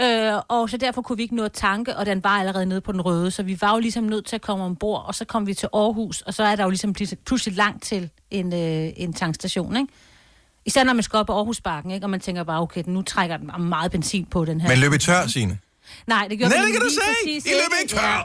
[0.00, 2.80] øh, og så derfor kunne vi ikke nå at tanke, og den var allerede nede
[2.80, 3.30] på den røde.
[3.30, 5.68] Så vi var jo ligesom nødt til at komme ombord, og så kom vi til
[5.74, 6.92] Aarhus, og så er der jo ligesom
[7.26, 9.76] pludselig- langt til en, øh, en tankstation.
[9.76, 9.92] Ikke?
[10.66, 12.06] Især når man skal op på Aarhusbakken, ikke?
[12.06, 14.68] og man tænker bare, okay, nu trækker den meget benzin på den her.
[14.68, 15.58] Men løb i tør, Signe.
[16.06, 17.30] Nej, det gjorde Nej, vi det kan du se!
[17.30, 18.22] I løb ikke Ja.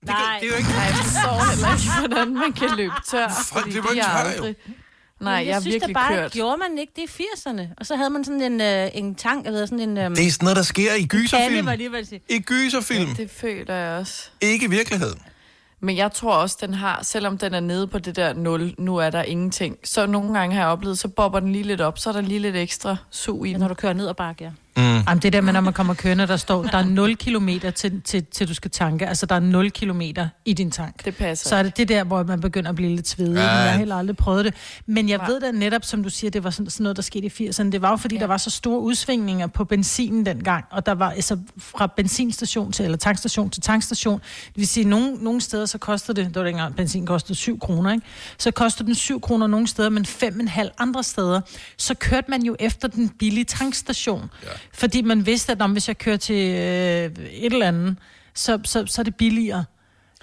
[0.00, 0.16] Det, Nej.
[0.16, 0.70] kan, det er jo ikke...
[0.70, 3.28] Nej, jeg forstår heller ikke, hvordan man kan løbe tør.
[3.28, 4.28] Folk fordi løber de ikke tør, jo.
[4.44, 4.56] aldrig-
[5.20, 6.32] Nej, jeg, jeg synes virkelig da bare, kørt.
[6.32, 7.62] gjorde man ikke det i 80'erne.
[7.78, 9.98] Og så havde man sådan en, øh, en tank, eller sådan en...
[9.98, 11.66] Øh, Det er sådan noget, der sker i gyserfilm.
[11.66, 12.20] var sige.
[12.28, 13.14] I gyserfilm.
[13.14, 14.28] Det føler jeg også.
[14.40, 15.18] Ikke i virkeligheden.
[15.80, 18.96] Men jeg tror også, den har, selvom den er nede på det der 0, nu
[18.96, 21.98] er der ingenting, så nogle gange har jeg oplevet, så bobber den lige lidt op,
[21.98, 23.60] så er der lige lidt ekstra sug i Ja, den.
[23.60, 24.50] når du kører ned ad bakke, ja.
[24.76, 24.82] Mm.
[24.82, 28.00] Jamen, det der med, når man kommer kørende, der står, der er 0 kilometer til,
[28.02, 29.06] til, til du skal tanke.
[29.06, 31.04] Altså, der er 0 kilometer i din tank.
[31.04, 31.48] Det passer.
[31.48, 33.34] Så er det det der, hvor man begynder at blive lidt svedig.
[33.34, 33.40] Ja.
[33.40, 34.54] Jeg har heller aldrig prøvet det.
[34.86, 35.26] Men jeg Nej.
[35.26, 37.70] ved da netop, som du siger, det var sådan, sådan noget, der skete i 80'erne.
[37.70, 38.20] Det var jo, fordi ja.
[38.20, 40.64] der var så store udsvingninger på benzinen dengang.
[40.70, 44.20] Og der var altså fra benzinstation til, eller tankstation til tankstation.
[44.46, 47.58] Det vil sige, nogle, nogle steder så kostede det, det var dengang benzin kostede 7
[47.58, 48.06] kroner, ikke?
[48.38, 51.40] Så kostede den 7 kroner nogle steder, men 5,5 andre steder.
[51.76, 54.30] Så kørte man jo efter den billige tankstation.
[54.42, 54.48] Ja.
[54.74, 57.96] Fordi man vidste, at om hvis jeg kører til øh, et eller andet,
[58.34, 59.64] så, så, så er det billigere.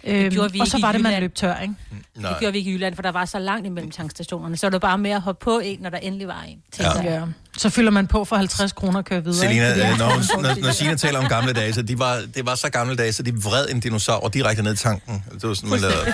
[0.04, 1.74] Øhm, gjorde vi og så var det, man løb tør, ikke?
[2.16, 2.30] Nej.
[2.32, 4.58] Det gjorde vi ikke i Jylland, for der var så langt imellem tankstationerne.
[4.58, 6.58] Så var det bare med at hoppe på en, når der endelig var en.
[6.80, 7.04] Ja.
[7.04, 7.22] Ja.
[7.58, 9.38] Så fylder man på for 50 kroner og kører videre.
[9.40, 9.92] Selina, ikke?
[9.92, 12.56] øh, når, hun- når, når Signe taler om gamle dage, så de var, det var
[12.56, 15.24] så gamle dage, så de vred en dinosaur direkte ned i tanken.
[15.34, 16.14] Det var sådan, man lavede.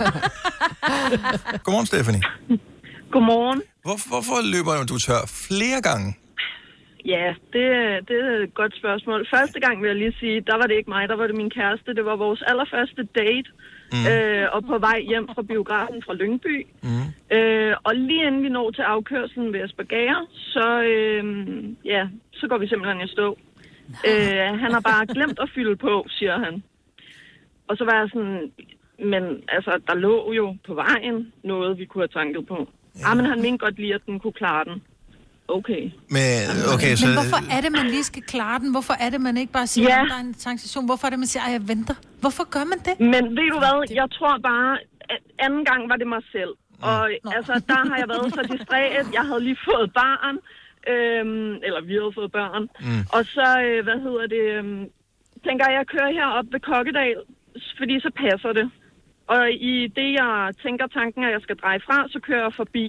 [0.00, 0.10] Ja.
[1.64, 2.22] Godmorgen, Stephanie.
[3.12, 3.62] Godmorgen.
[3.82, 6.16] Hvor, hvorfor løber du tør flere gange?
[7.04, 7.64] Ja, det,
[8.08, 9.26] det er et godt spørgsmål.
[9.34, 11.50] Første gang vil jeg lige sige, der var det ikke mig, der var det min
[11.50, 11.94] kæreste.
[11.94, 13.50] Det var vores allerførste date.
[13.92, 14.06] Mm.
[14.10, 16.66] Øh, og på vej hjem fra biografen fra Lyngby.
[16.82, 17.36] Mm.
[17.36, 21.24] Øh, og lige inden vi når til afkørselen ved Aspergere, så, øh,
[21.84, 23.38] ja, så går vi simpelthen i stå.
[24.08, 26.62] Øh, han har bare glemt at fylde på, siger han.
[27.68, 28.52] Og så var jeg sådan,
[28.98, 32.68] men altså, der lå jo på vejen noget, vi kunne have tanket på.
[33.00, 33.10] Ja.
[33.10, 34.82] Ah, men han mente godt lige, at den kunne klare den.
[35.58, 35.82] Okay.
[36.16, 36.38] Men,
[36.74, 38.70] okay, så, Men hvorfor er det, man lige skal klare den?
[38.76, 40.02] Hvorfor er det, man ikke bare siger, Ja.
[40.02, 40.86] at der er en tankstation?
[40.90, 41.94] Hvorfor er det, man siger, at jeg venter?
[42.20, 42.94] Hvorfor gør man det?
[43.14, 44.78] Men ved du hvad, jeg tror bare,
[45.14, 46.52] at anden gang var det mig selv.
[46.92, 49.06] Og altså, der har jeg været så distræt.
[49.18, 50.36] Jeg havde lige fået barn,
[50.92, 52.62] øhm, eller vi havde fået børn.
[52.86, 53.02] Mm.
[53.16, 54.84] Og så, øh, hvad hedder det, øhm,
[55.46, 57.16] tænker jeg, jeg kører herop ved Kokkedal,
[57.78, 58.66] fordi så passer det.
[59.34, 62.86] Og i det, jeg tænker tanken, at jeg skal dreje fra, så kører jeg forbi.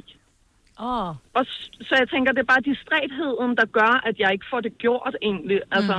[0.80, 1.10] Oh.
[1.38, 1.44] Og
[1.88, 5.14] så jeg tænker, det er bare distrætheden, der gør, at jeg ikke får det gjort
[5.30, 5.60] egentlig.
[5.78, 5.96] Altså,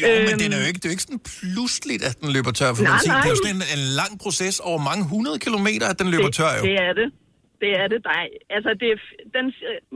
[0.00, 0.24] Jo, øhm...
[0.28, 2.70] men den er jo ikke, det er jo ikke sådan pludseligt, at den løber tør
[2.76, 3.10] for Nej, benzin.
[3.10, 3.42] Det er jo nej.
[3.44, 6.62] sådan en, en lang proces over mange hundrede kilometer, at den løber det, tør jo.
[6.68, 7.08] Det er det.
[7.62, 7.98] Det er det.
[8.06, 8.98] Der er, altså, det er,
[9.36, 9.44] den,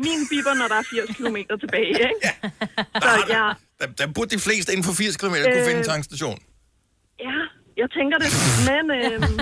[0.06, 2.28] min biber, når der er 80 km tilbage, ikke?
[3.04, 3.44] Så jeg,
[3.80, 6.38] Der, der burde de fleste inden for 80 km kunne Øh, finde en tankstation.
[7.28, 7.36] ja,
[7.82, 8.30] jeg tænker det.
[8.70, 9.36] Men øhm,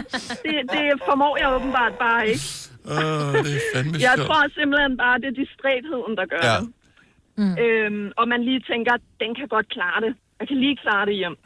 [0.44, 2.44] det, det formår jeg åbenbart bare ikke.
[2.90, 4.27] Åh, det er fandme Jeg sjovt.
[4.29, 6.57] tror simpelthen bare, det er distrætheden, der gør Ja.
[6.61, 6.68] det.
[7.40, 7.55] Mm.
[7.64, 10.12] Øhm, og man lige tænker, den kan godt klare det.
[10.40, 11.37] Jeg kan lige klare det hjem.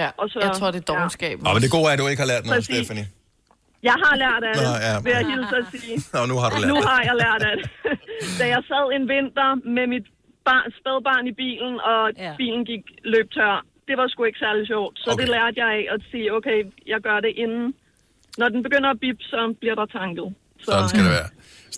[0.00, 1.36] Ja, og så, jeg tror, det er dogenskab.
[1.44, 2.76] Nå, men det gode er, at du ikke har lært noget, Præcis.
[2.76, 3.06] Stephanie.
[3.90, 4.94] Jeg har lært af det, Nå, ja.
[5.04, 5.96] vil jeg hilse at sige.
[6.14, 6.84] Nå, nu har du lært Nu det.
[6.90, 7.66] har jeg lært af det.
[8.40, 10.06] da jeg sad en vinter med mit
[10.48, 12.32] barn, spædbarn i bilen, og ja.
[12.40, 13.54] bilen gik løb tør,
[13.88, 14.94] det var sgu ikke særlig sjovt.
[15.02, 15.18] Så okay.
[15.20, 16.58] det lærte jeg af at sige, okay,
[16.92, 17.66] jeg gør det inden.
[18.40, 20.28] Når den begynder at bip, så bliver der tanket.
[20.58, 21.28] Så, Sådan skal det være.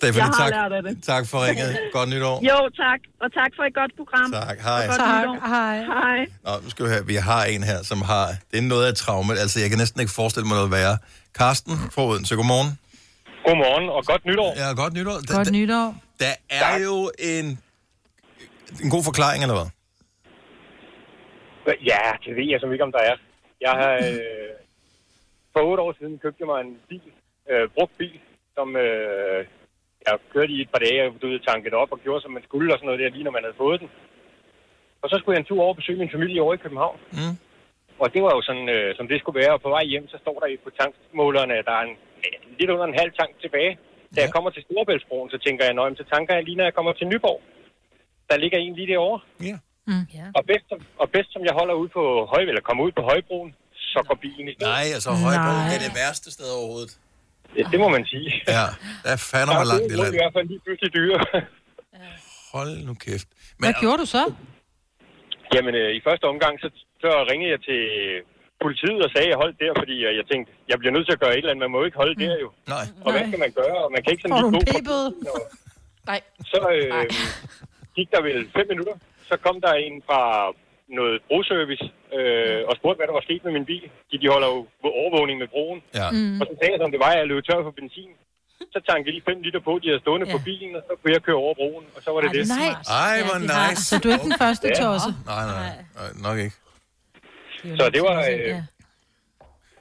[0.03, 1.03] Jeg har tak, lært af det.
[1.11, 1.69] tak for ringet.
[1.97, 2.35] Godt nytår.
[2.51, 2.99] Jo, tak.
[3.23, 4.27] Og tak for et godt program.
[4.31, 4.57] Tak.
[4.67, 4.81] Hej.
[4.81, 5.21] Og godt Tak.
[5.21, 5.35] nytår.
[5.55, 5.75] Hej.
[5.93, 6.19] Hej.
[6.45, 8.25] Nå, nu skal vi høre, vi har en her, som har...
[8.51, 9.31] Det er noget af et traume.
[9.43, 10.97] Altså, jeg kan næsten ikke forestille mig noget værre.
[11.39, 12.69] Karsten fra Odense, godmorgen.
[13.45, 14.49] Godmorgen, og godt nytår.
[14.61, 15.17] Ja, godt nytår.
[15.27, 15.87] Der, Godt nytår.
[16.23, 16.95] der er jo
[17.31, 17.45] en,
[18.83, 19.69] en god forklaring, eller hvad?
[21.91, 23.15] Ja, det ved jeg som ikke, om der er.
[23.65, 24.49] Jeg har, øh,
[25.53, 27.11] for otte år siden købte jeg mig en bil,
[27.51, 28.19] øh, brugt bil,
[28.55, 29.45] som øh,
[30.05, 32.43] jeg kørte i et par dage, og du ved, tankede op og gjorde, som man
[32.43, 33.89] skulle, og sådan noget der, lige når man havde fået den.
[35.01, 36.97] Og så skulle jeg en tur over og besøge min familie over i København.
[37.19, 37.35] Mm.
[38.03, 39.53] Og det var jo sådan, øh, som det skulle være.
[39.55, 42.69] Og på vej hjem, så står der på tankmålerne, at der er en, ja, lidt
[42.73, 43.73] under en halv tank tilbage.
[44.15, 46.73] Da jeg kommer til Storebæltsbroen, så tænker jeg, nøjem, så tanker jeg lige, når jeg
[46.73, 47.41] kommer til Nyborg.
[48.29, 49.19] Der ligger en lige derovre.
[49.49, 49.55] Ja.
[49.89, 50.05] Mm.
[50.17, 50.25] ja.
[50.37, 53.01] Og bedst, som, og bedst som jeg holder ud på høj, eller kommer ud på
[53.01, 53.55] højbroen,
[53.93, 54.53] så går bilen i.
[54.71, 56.93] Nej, altså Højbro er det værste sted overhovedet.
[57.57, 58.29] Ja, det må man sige.
[58.55, 58.65] Ja,
[59.03, 60.15] der er fandme Der er langt i gode grunde land.
[60.17, 61.19] i hvert fald lige pludselig dyre.
[62.55, 63.27] Hold nu kæft.
[63.61, 64.23] Hvad gjorde du så?
[65.53, 66.67] Jamen, øh, i første omgang, så,
[67.03, 67.81] så ringede jeg til
[68.65, 71.15] politiet og sagde, at jeg holdt der, fordi øh, jeg tænkte, jeg bliver nødt til
[71.17, 71.63] at gøre et eller andet.
[71.65, 72.49] Man må jo ikke holde der jo.
[72.75, 72.85] Nej.
[73.05, 73.77] Og hvad skal man gøre?
[73.85, 75.39] Og man kan ikke sådan Får lige gå fra
[76.11, 76.19] Nej.
[76.53, 77.05] Så øh,
[77.97, 78.95] gik der vel fem minutter.
[79.29, 80.21] Så kom der en fra
[80.99, 81.85] noget broservice
[82.17, 83.85] øh, og spurgte, hvad der var sket med min bil.
[84.09, 84.59] De, de holder jo
[85.01, 85.79] overvågning med broen.
[85.99, 86.07] Ja.
[86.41, 88.11] Og så sagde jeg, som det var, at jeg løb tør for benzin.
[88.75, 90.33] Så tankede jeg lige 5 liter på, de havde stående ja.
[90.35, 92.43] på bilen, og så kunne jeg køre over broen, og så var det det.
[92.59, 92.71] Nej.
[93.07, 93.81] Ej, hvor nice.
[93.89, 94.77] Så du er ikke den første Ja.
[94.83, 95.09] tosse?
[95.33, 96.55] Nej, nej, nej, nok ikke.
[97.79, 98.55] Så det var, øh,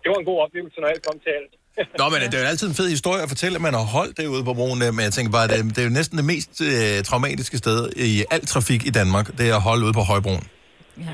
[0.02, 1.52] det var en god oplevelse, når alt kom til alt.
[1.98, 4.16] Nå, men det er jo altid en fed historie at fortælle, at man har holdt
[4.20, 4.80] derude på broen.
[4.80, 7.56] der, Men jeg tænker bare, det er, det er jo næsten det mest øh, traumatiske
[7.58, 9.26] sted i al trafik i Danmark.
[9.38, 10.44] Det er at holde ude på Højbroen.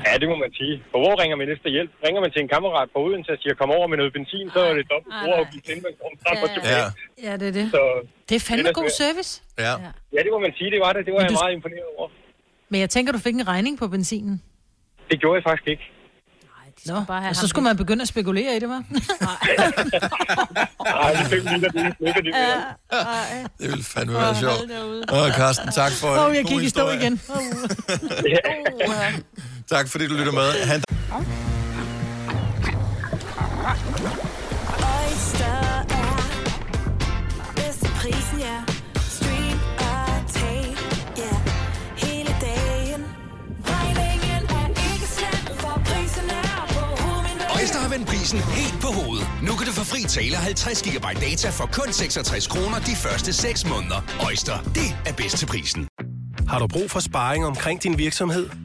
[0.07, 0.73] Ja, det må man sige.
[0.91, 1.91] For hvor ringer man efter hjælp?
[2.05, 4.59] Ringer man til en kammerat på Odense og siger, kom over med noget benzin, så
[4.69, 6.83] er det dobbelt brugerafgift, inden man kommer frem og tilbage.
[6.85, 6.89] Ja.
[7.27, 7.65] Ja, det er det.
[7.75, 7.81] Så,
[8.29, 9.31] Det er fandme Det er god service.
[9.65, 9.73] Ja.
[10.15, 11.01] ja, det må man sige, det var det.
[11.07, 12.07] Det var Men jeg du- meget imponeret over.
[12.71, 14.35] Men jeg tænker, du fik en regning på benzinen.
[15.11, 15.85] Det gjorde jeg faktisk ikke.
[16.85, 16.95] Nå,
[17.29, 18.83] og så skulle man begynde at spekulere i det, var?
[18.91, 18.99] Nej,
[21.11, 22.33] det fik lige, det er ikke det.
[23.59, 24.71] Det ville fandme være sjovt.
[25.13, 27.13] Åh, Carsten, tak for Åh, en jeg gik i stå igen.
[29.69, 30.65] Tak fordi du lytter med.
[30.65, 30.81] Han...
[31.09, 31.25] Er er
[35.89, 36.15] er.
[47.55, 49.27] Øjster har vendt prisen helt på hovedet.
[49.43, 53.33] Nu kan du få fri tale 50 GB data for kun 66 kroner de første
[53.33, 54.25] 6 måneder.
[54.25, 55.87] Øjster, det er bedst til prisen.
[56.47, 58.64] Har du brug for sparring omkring din virksomhed?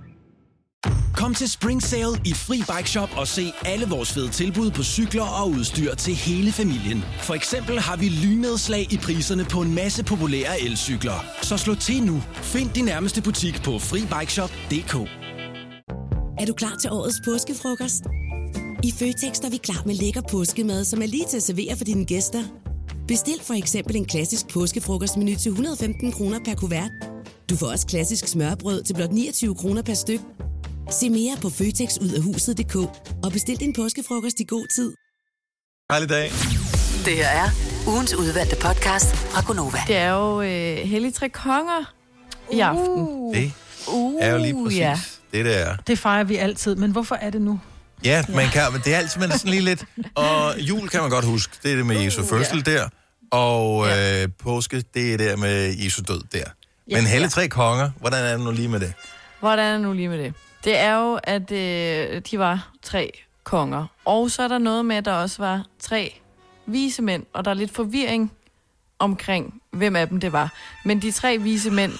[1.21, 4.83] Kom til Spring Sale i Fri Bike Shop og se alle vores fede tilbud på
[4.83, 7.03] cykler og udstyr til hele familien.
[7.19, 11.25] For eksempel har vi lynedslag i priserne på en masse populære elcykler.
[11.41, 12.23] Så slå til nu.
[12.33, 14.93] Find din nærmeste butik på FriBikeShop.dk
[16.41, 18.03] Er du klar til årets påskefrokost?
[18.83, 21.83] I Føtex er vi klar med lækker påskemad, som er lige til at servere for
[21.83, 22.43] dine gæster.
[23.07, 26.91] Bestil for eksempel en klassisk påskefrokostmenu til 115 kroner per kuvert.
[27.49, 30.19] Du får også klassisk smørbrød til blot 29 kroner per styk.
[30.91, 32.75] Se mere på føtexudafhuset.dk
[33.23, 34.93] og bestil din påskefrokost i god tid.
[35.91, 36.31] Hejlig dag.
[37.05, 37.49] Det her er
[37.87, 39.77] ugens udvalgte podcast fra Gonova.
[39.87, 41.93] Det er jo øh, Hellig Tre Konger
[42.51, 43.33] i aften.
[43.33, 43.53] Det
[43.87, 44.99] Uh, er jo lige præcis ja.
[45.33, 45.75] det, der er.
[45.87, 47.59] Det fejrer vi altid, men hvorfor er det nu?
[48.03, 49.85] Ja, man kan, men det er altid man er sådan lige lidt...
[50.15, 52.89] Og jul kan man godt huske, det er det med Jesu fødsel der.
[53.31, 56.43] Og øh, påske, det er der med Jesu død der.
[56.87, 57.07] Men Ja.
[57.09, 58.93] Helle Tre Konger, hvordan er det nu lige med det?
[59.39, 60.33] Hvordan er det nu lige med det?
[60.63, 63.11] Det er jo, at øh, de var tre
[63.43, 63.85] konger.
[64.05, 66.19] Og så er der noget med, at der også var tre
[66.65, 68.31] vise mænd, og der er lidt forvirring
[68.99, 70.53] omkring, hvem af dem det var.
[70.85, 71.91] Men de tre vise mænd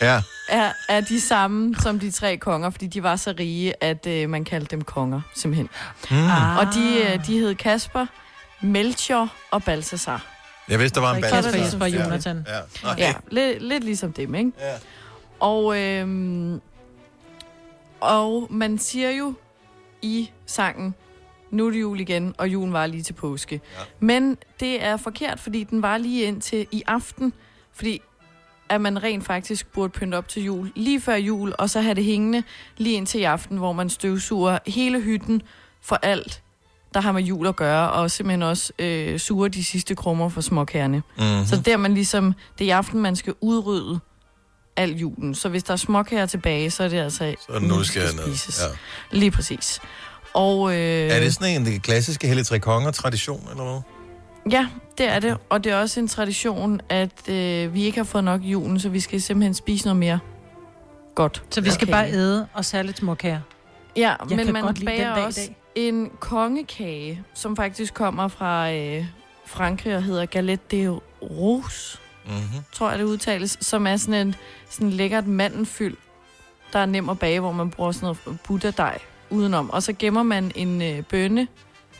[0.00, 0.22] Ja.
[0.48, 4.30] er, er de samme som de tre konger, fordi de var så rige, at øh,
[4.30, 5.68] man kaldte dem konger, simpelthen.
[6.10, 6.30] Mm.
[6.58, 8.06] Og de, øh, de hed Kasper,
[8.60, 10.26] Melchior og Balthasar.
[10.68, 11.58] Jeg vidste, der var en Kasper, balance.
[11.58, 12.46] Jesper og Jonathan.
[12.48, 12.56] Ja.
[12.86, 12.94] ja.
[12.98, 14.52] Ja, lidt, lidt ligesom dem, ikke?
[14.60, 14.74] Ja.
[15.40, 16.60] Og, øhm,
[18.00, 19.34] og man siger jo
[20.02, 20.94] i sangen,
[21.50, 23.60] nu er det jul igen, og julen var lige til påske.
[23.78, 23.84] Ja.
[24.00, 27.32] Men det er forkert, fordi den var lige indtil i aften,
[27.72, 28.00] fordi
[28.68, 31.94] at man rent faktisk burde pynte op til jul lige før jul, og så have
[31.94, 32.42] det hængende
[32.76, 35.42] lige indtil i aften, hvor man støvsuger hele hytten
[35.82, 36.42] for alt,
[36.94, 40.40] der har med jul at gøre, og simpelthen også øh, suger de sidste krummer for
[40.40, 40.96] småkærne.
[40.96, 41.46] Mhm.
[41.46, 44.00] Så der man ligesom, det er i aften, man skal udrydde
[44.76, 45.34] al julen.
[45.34, 48.22] Så hvis der er småkager tilbage, så er det altså Så nu, skal ned.
[48.22, 48.60] spises.
[48.62, 48.76] Ja.
[49.18, 49.80] Lige præcis.
[50.34, 53.80] Og, øh, Er det sådan en det klassiske Helle Tre Konger-tradition, eller hvad?
[54.52, 54.66] Ja,
[54.98, 55.36] det er det.
[55.48, 58.88] Og det er også en tradition, at øh, vi ikke har fået nok julen, så
[58.88, 60.18] vi skal simpelthen spise noget mere
[61.14, 61.42] godt.
[61.50, 61.92] Så vi skal Okay.
[61.92, 63.40] bare æde og særligt småkager.
[63.96, 65.56] Ja, Jeg men man bager dag også dag.
[65.74, 69.04] en kongekage, som faktisk kommer fra øh,
[69.46, 70.88] Frankrig og hedder Galette de
[71.22, 72.64] Rose, Mm-hmm.
[72.72, 74.34] tror jeg det udtales, som er sådan en
[74.70, 75.96] sådan lækkert mandelfyld,
[76.72, 78.98] der er nem at bage, hvor man bruger sådan noget butterdej
[79.30, 79.70] udenom.
[79.70, 81.48] Og så gemmer man en øh, bønne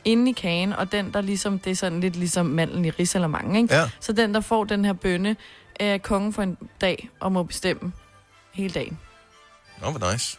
[0.04, 3.56] inde i kagen, og den, der ligesom, det er sådan lidt ligesom mandlen i risalamang,
[3.56, 3.74] ikke?
[3.74, 3.90] Ja.
[4.00, 5.36] Så den, der får den her bønne,
[5.80, 7.92] er kongen for en dag og må bestemme
[8.52, 8.98] hele dagen.
[9.82, 10.38] Nå, hvor nice.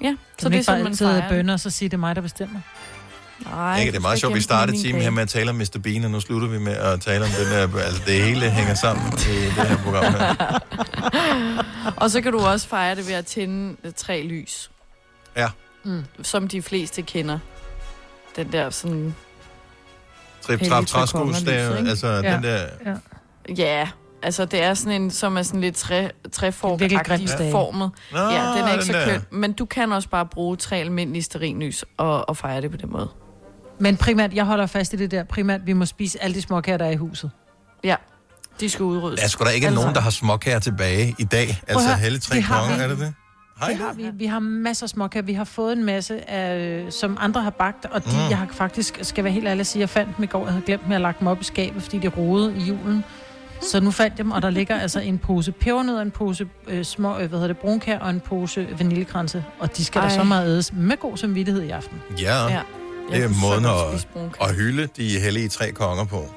[0.00, 1.98] Ja, Kan så det er sådan, man altid fejrer bønner, og så sige, det er
[1.98, 2.60] mig, der bestemmer?
[3.44, 5.78] Nej, Ikke, det er meget sjovt, vi startede timen her med at tale om Mr.
[5.82, 7.78] Bean, og nu slutter vi med at tale om den der...
[7.84, 10.58] Altså, det hele hænger sammen i det her program her.
[12.02, 14.70] Og så kan du også fejre det ved at tænde øh, tre lys,
[15.36, 15.48] Ja.
[15.84, 16.04] mm.
[16.22, 17.38] som de fleste kender.
[18.36, 19.14] Den der sådan...
[20.42, 22.34] Trip, trap, træskus, det er altså Ja.
[22.34, 22.66] den der...
[22.86, 22.94] Ja.
[23.56, 23.88] Ja,
[24.22, 27.50] altså det er sådan en, som er sådan lidt træ, Grimsdage.
[27.50, 27.90] formet.
[28.12, 29.20] Nå, ja, den er ikke den så køn.
[29.30, 32.92] Men du kan også bare bruge tre almindelige sterinlys og, og fejre det på den
[32.92, 33.08] måde.
[33.80, 36.78] Men primært, jeg holder fast i det der, primært, vi må spise alle de småkager,
[36.78, 37.30] der er i huset.
[37.84, 37.96] Ja,
[38.60, 39.18] de skal udryddes.
[39.20, 41.46] Der er sgu da ikke Alle nogen, der har småkager tilbage i dag.
[41.46, 42.82] Prøv Altså, at høre, Helle Tre det Konger, vi.
[42.82, 43.14] er det det?
[43.68, 44.10] Det har vi.
[44.14, 45.22] Vi har masser af småkager.
[45.24, 48.28] Vi har fået en masse, af, som andre har bagt, og de, Mm.
[48.30, 50.52] jeg har faktisk, skal være helt ærlig at sige, jeg fandt dem i går, jeg
[50.52, 53.04] havde glemt dem, jeg havde lagt dem op i skabet, fordi de rodede i julen.
[53.62, 56.84] Så nu fandt jeg dem, og der ligger altså en pose pebernødder, en pose øh,
[56.84, 59.44] små, øh, hvad hedder det, brunkær og en pose vaniljekranse.
[59.58, 60.08] Og de skal Ej.
[60.08, 61.98] Der så meget ædes med god samvittighed i aften.
[62.20, 62.60] Ja, Ja.
[63.10, 64.06] Det er måden at,
[64.40, 66.28] at hylde de hellige tre konger på.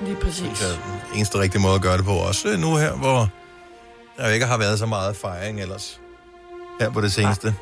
[0.00, 0.58] Lige præcis.
[0.58, 0.72] Det er
[1.10, 2.12] den eneste rigtige måde at gøre det på.
[2.12, 3.28] Også nu her, hvor
[4.16, 6.00] der ikke har været så meget fejring ellers.
[6.80, 7.54] Her på det seneste.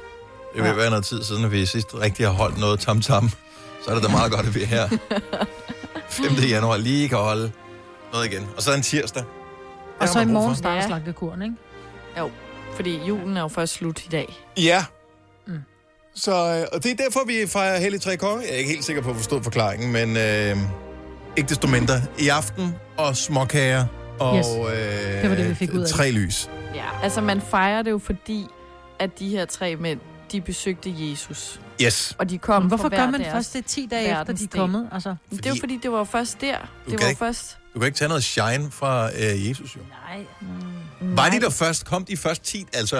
[0.56, 3.30] Det vil være noget tid siden, at vi sidst rigtig har holdt noget tam-tam.
[3.84, 4.88] Så er det da meget godt, at vi er her
[6.08, 6.32] 5.
[6.48, 7.52] januar lige kan holde
[8.12, 8.48] noget igen.
[8.56, 9.24] Og så en tirsdag.
[10.00, 10.86] Og så i morgen starter Ja.
[10.86, 11.54] slagtekuren, ikke?
[12.18, 12.30] Jo,
[12.74, 14.44] fordi julen er jo først slut i dag.
[14.56, 14.84] Ja.
[16.14, 18.40] Så, øh, og det er derfor, vi fejrer Hellig Tre Konger.
[18.44, 20.56] Jeg er ikke helt sikker på at forstå forklaringen, men øh,
[21.36, 21.94] ikke desto mindre.
[22.18, 23.86] I aften og småkager
[24.20, 24.46] og Yes.
[24.46, 25.94] øh, Det var det, vi fik ud af det.
[25.94, 26.50] tre lys.
[26.74, 28.46] Ja, altså man fejrer det jo fordi,
[28.98, 30.00] at de her tre mænd,
[30.32, 31.60] de besøgte Jesus.
[31.82, 32.14] Yes.
[32.18, 34.48] Og de kom Men hvorfor gør man deres først det 10 dage efter, de er
[34.58, 34.88] kommet?
[34.92, 36.56] Altså, Det er jo fordi, det var først der.
[36.58, 37.56] Du Det kan var ikke- først...
[37.74, 39.80] Du kan ikke tage noget shine fra øh, Jesus, jo.
[40.08, 40.24] nej.
[41.00, 41.84] Mm, Var de der først?
[41.86, 42.66] Kom de først 10?
[42.74, 42.96] Altså,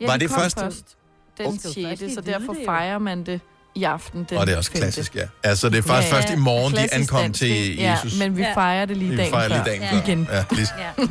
[0.00, 0.60] Ja, var de det kom først?
[0.60, 0.96] først
[1.44, 1.84] den Okay.
[1.88, 2.12] Først 6.
[2.12, 2.66] i Så derfor det er jo.
[2.66, 3.40] fejrer man det
[3.74, 4.26] i aften.
[4.28, 5.22] Den og det er også klassisk, ja.
[5.44, 7.78] Altså, det er faktisk Ja, først i morgen, de klassisk ankom dansk, til?
[7.78, 8.12] Jesus.
[8.14, 8.54] Ja, men vi Ja.
[8.54, 9.92] fejrer det lige Vi dagen fejrer lige dagen Ja.
[9.92, 10.02] før.
[10.02, 10.28] Igen.
[10.32, 10.68] Ja, lige.
[10.98, 11.02] Ja.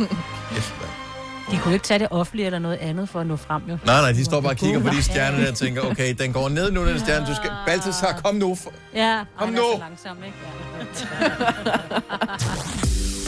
[0.58, 0.74] Yes.
[1.52, 3.78] De kunne ikke tage det offentlige eller noget andet for at nå frem, jo.
[3.86, 6.34] nej, nej, de står bare og kigger på de stjerner der og tænker, okay, den
[6.34, 7.26] går ned nu, den stjerne.
[7.26, 7.52] Du skal...
[7.68, 8.56] Balthasar, kom nu.
[8.56, 8.72] For...
[8.96, 9.62] Ja, Kom nu.
[9.62, 10.38] er så langsom, ikke?
[11.22, 11.26] Ja.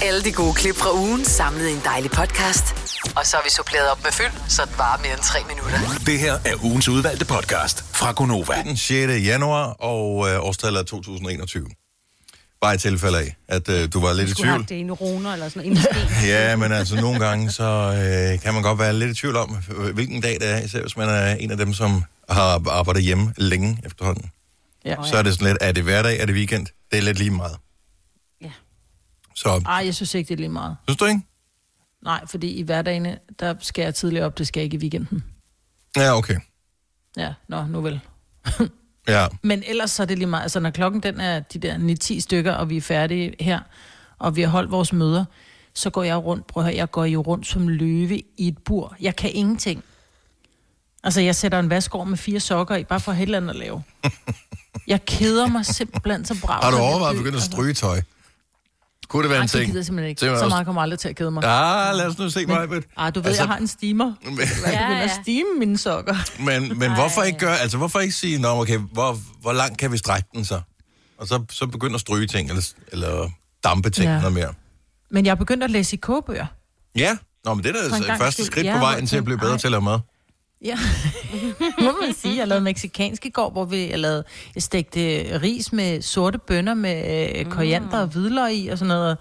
[0.08, 2.76] Alle de gode klip fra ugen samlet i en dejlig podcast.
[3.15, 5.80] Og så har vi suppleret op med fyld, så det varer mere end tre minutter.
[6.06, 8.54] Det her er ugens udvalgte podcast fra Gonova.
[8.65, 9.12] Den 6.
[9.26, 11.67] januar, og øh, årstallet er 2021.
[12.62, 14.69] Bare i tilfælde af, at øh, du var lidt i Skulle have tvivl.
[14.69, 15.88] det i en runer eller sådan noget.
[16.28, 17.63] Ja, men altså nogle gange, så
[18.34, 19.58] øh, kan man godt være lidt i tvivl om,
[19.93, 23.34] hvilken dag det er, især hvis man er en af dem, som har arbejdet hjemme
[23.38, 24.32] længe efterhånden.
[24.86, 24.95] Ja.
[25.04, 26.67] Så er det sådan lidt, er det hverdag, er det weekend?
[26.91, 27.58] Det er lidt lige meget.
[28.41, 28.52] Ja.
[29.36, 30.76] Så Ej, jeg synes ikke, det er lige meget.
[30.88, 31.21] synes du ikke?
[32.04, 33.08] Nej, fordi i hverdagen,
[33.40, 35.24] der skal jeg tidligere op, det skal jeg ikke i weekenden.
[35.98, 36.36] Ja, okay.
[37.18, 38.00] Ja, nå, nu vel.
[39.08, 39.28] Ja.
[39.44, 40.42] Men ellers så er det lige meget.
[40.44, 43.60] Altså, når klokken den er de der 9-10 stykker, og vi er færdige her,
[44.20, 45.26] og vi har holdt vores møder,
[45.74, 48.58] så går jeg rundt, prøv at høre, jeg går jo rundt som løve i et
[48.58, 48.96] bur.
[49.02, 49.84] Jeg kan ingenting.
[51.04, 53.56] Altså, jeg sætter en vaskår med fire sokker i, bare for et eller andet at
[53.56, 53.84] lave.
[54.88, 56.64] Jeg keder mig simpelthen så brav.
[56.64, 58.02] Har du overvejet at begynde at stryge tøj?
[59.12, 59.65] Kunne det være Nej, en det ting?
[59.65, 60.26] gider jeg simpelthen ikke.
[60.32, 61.43] Det Så meget kommer aldrig til at kede mig.
[61.43, 62.65] Ja, lad os nu se, Maja.
[62.65, 64.13] Men, ah, du ved, altså, jeg har en steamer.
[64.24, 66.15] Jeg begynder at steame mine sokker.
[66.39, 69.91] Men, men hvorfor ikke gøre, altså hvorfor ikke sige, Nå, okay, hvor, hvor langt kan
[69.91, 70.62] vi strække den så?
[71.17, 73.30] Og så, så begynde at stryge ting, eller, eller
[73.63, 74.13] dampe ting Ja.
[74.13, 74.19] ja.
[74.19, 74.54] noget mere.
[75.12, 76.45] Men jeg er begyndt at læse i kogebøger.
[76.95, 79.38] Ja, Nå, men det er da altså første skridt Ja, på vejen til at blive
[79.38, 79.58] bedre ej.
[79.58, 80.00] til at lave mad.
[80.65, 80.78] Ja,
[81.86, 82.38] må man sige.
[82.38, 84.24] Jeg lavede mexikansk i går, hvor vi jeg lavede,
[84.56, 85.00] jeg stegte
[85.43, 89.17] ris med sorte bønner med øh, koriander og hvidløg i og sådan noget.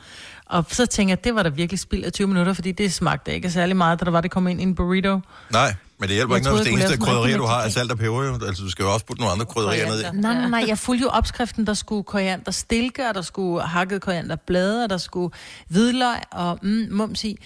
[0.47, 3.35] Og så tænkte jeg, det var da virkelig spild af 20 minutter, fordi det smagte
[3.35, 5.21] ikke særlig meget, da der var, det kom ind i en burrito.
[5.53, 7.69] Nej, men det hjælper Jeg ikke noget, hvis det eneste krydderier, rigtig du har, er
[7.69, 8.35] salt og peber jo.
[8.47, 10.03] Altså, du skal jo også putte nogle andre krydderier ned i.
[10.03, 14.01] Nej, nej, nej, jeg fulgte jo opskriften, der skulle koriander stilke, og der skulle hakket
[14.01, 15.35] koriander blade, og der skulle
[15.69, 17.39] hvidløg og mm, mums i.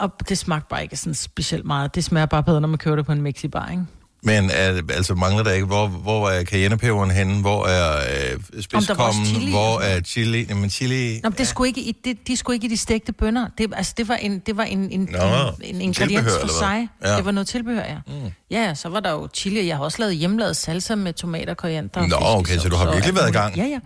[0.00, 1.94] Og det smagte bare ikke sådan specielt meget.
[1.94, 3.86] Det smager bare bedre, når man kører det på en mixibar, ikke?
[4.22, 7.40] Men er, altså mangler der ikke, hvor, hvor er cayennepeberen henne?
[7.40, 7.96] Hvor er
[8.32, 9.50] øh, spidskommen?
[9.50, 10.46] Hvor og er chili?
[10.48, 11.20] Jamen chili...
[11.22, 13.46] Nå, men det skulle ikke i, det, de skulle ikke i de stegte bønner.
[13.58, 16.88] Det, altså, det var en, det var en, en, Nå, en, en ingrediens for sig.
[17.04, 17.16] Ja.
[17.16, 17.96] Det var noget tilbehør, ja.
[18.06, 18.12] Mm.
[18.50, 19.66] Ja, ja, så var der jo chili.
[19.66, 22.86] Jeg har også lavet hjemmelavet salsa med tomater, koriander og Nå, okay, så du har
[22.86, 23.56] og virkelig været i gang.
[23.56, 23.78] Ja, ja.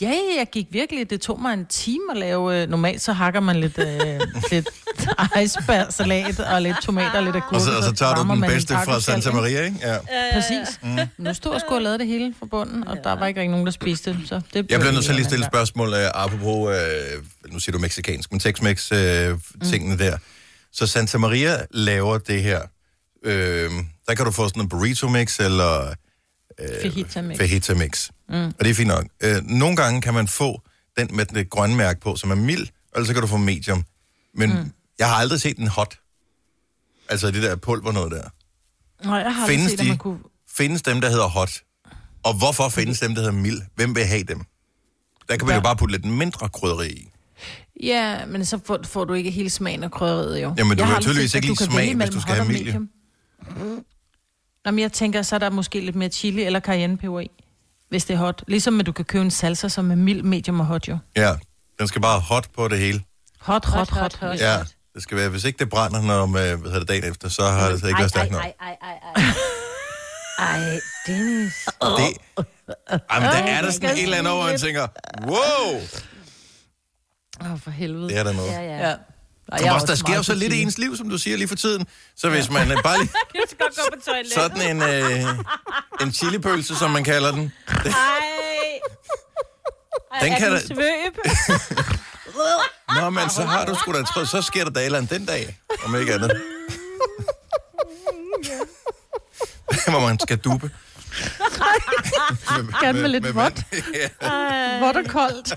[0.00, 1.10] Ja, ja, jeg gik virkelig.
[1.10, 2.62] Det tog mig en time at lave.
[2.62, 4.20] øh, Normalt så hakker man lidt, øh,
[4.52, 4.68] lidt
[5.42, 7.52] icebergsalat og lidt tomater og lidt agurk.
[7.52, 9.79] Og så, og så tager du den bedste fra Santa Maria, ikke?
[9.80, 9.98] Ja.
[10.32, 10.80] Præcis.
[10.82, 10.98] Mm.
[11.18, 13.50] Nu stod jeg sgu og lavede det hele fra bunden, og der var ikke rigtig
[13.50, 14.28] nogen, der spiste det.
[14.28, 16.76] Så det Jeg bliver nødt til at lige stille anden spørgsmål, uh, apropos,
[17.46, 20.18] uh, nu siger du meksikansk, men Tex-Mex-tingene uh, der.
[20.72, 22.60] Så Santa Maria laver det her.
[23.26, 23.30] Uh,
[24.08, 25.94] der kan du få sådan en burrito mix eller
[26.58, 26.80] gang.
[26.82, 27.38] Fajita mix.
[27.38, 28.10] fajita mix.
[28.28, 28.46] Mm.
[28.46, 29.04] Og det er fint nok.
[29.24, 30.62] Uh, nogle gange kan man få
[30.96, 33.84] den med det grønne mærke på, som er mild, eller så kan du få medium.
[34.34, 34.72] Men mm.
[34.98, 35.98] jeg har aldrig set en hot.
[37.08, 38.28] Altså det der pulver noget der.
[39.04, 39.88] Nej, jeg har aldrig Findes set, at de?
[39.88, 40.18] man kunne...
[40.56, 41.62] Findes dem, der hedder hot?
[42.22, 43.60] Og hvorfor findes dem, der hedder mild?
[43.74, 44.42] Hvem vil have dem?
[45.28, 47.08] Der kan man jo bare putte lidt mindre krydderi i.
[47.82, 50.54] Ja, men så får, får du ikke hele smagen af krydderiet, jo.
[50.58, 52.46] Jamen, du Jeg kan har tydeligvis ikke lide smag, hvis mellem du skal hot have
[52.46, 52.88] og medium.
[53.58, 53.84] medium.
[54.64, 57.30] Nå, men jeg tænker, så er der måske lidt mere chili eller cayennepeber i,
[57.88, 58.44] hvis det er hot.
[58.48, 60.98] Ligesom at du kan købe en salsa, som er mild, medium og hot, jo.
[61.16, 61.34] Ja,
[61.78, 63.02] den skal bare hot på det hele.
[63.40, 64.38] Hot, hot, hot, hot.
[64.40, 64.56] Ja,
[64.94, 67.42] det skal være, hvis ikke det brænder, når man, hvad hedder det, dagen efter, så
[67.44, 68.42] har det ikke været stærkt nok.
[68.42, 69.22] ej, ej, ej.
[70.38, 71.52] Ej, Dennis.
[71.82, 72.16] Det,
[73.12, 74.88] jamen, der er der sådan et eller andet over, og man tænker,
[75.26, 75.80] wow,
[77.44, 78.08] Åh, oh, for helvede.
[78.08, 78.50] det er der noget.
[78.52, 78.88] Ja, ja.
[78.88, 78.96] ja.
[79.68, 81.54] Og også, der sker jo så lidt i ens liv, som du siger lige for
[81.56, 81.86] tiden.
[82.16, 84.32] Så hvis man øh, bare lige Jeg skal godt gå på toilettet.
[84.32, 85.34] sådan en, øh,
[86.00, 87.74] en chilipølse, som man kalder den, Ej.
[90.12, 91.18] Ej, Den er kan da- svøb?
[93.00, 95.10] Nå, men så har du sgu da tro, så sker der da et eller andet
[95.10, 96.30] den dag, om ikke andet.
[99.90, 100.70] Hvor man skal dupe.
[102.82, 103.64] Gerne med lidt med vådt.
[103.72, 103.82] vand.
[104.22, 104.86] Ja.
[104.86, 105.52] Vådt og koldt.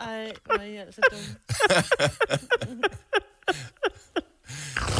[0.00, 1.36] Ej, hvor er I altså dumme.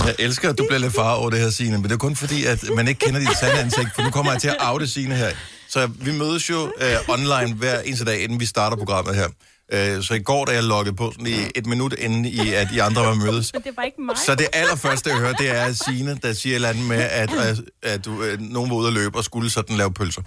[0.06, 2.16] Jeg elsker, at du bliver lidt far over det her, Signe, men det er kun
[2.16, 4.88] fordi, at man ikke kender dit sande ansigt, for nu kommer jeg til at oute
[4.88, 5.30] Signe her.
[5.68, 9.28] Så vi mødes jo øh, online hver eneste dag, inden vi starter programmet her.
[9.72, 12.68] Øh, så i går, da jeg loggede på, sådan i et minut inden i, at
[12.72, 14.16] I andre var mødes, Men det var ikke mig.
[14.26, 17.30] så det allerførste, jeg hører, det er Signe, der siger et eller andet med, at,
[17.32, 20.22] at, at du, øh, nogen var ude at løbe og skulle sådan lave pølser.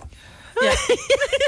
[0.63, 0.72] Ja.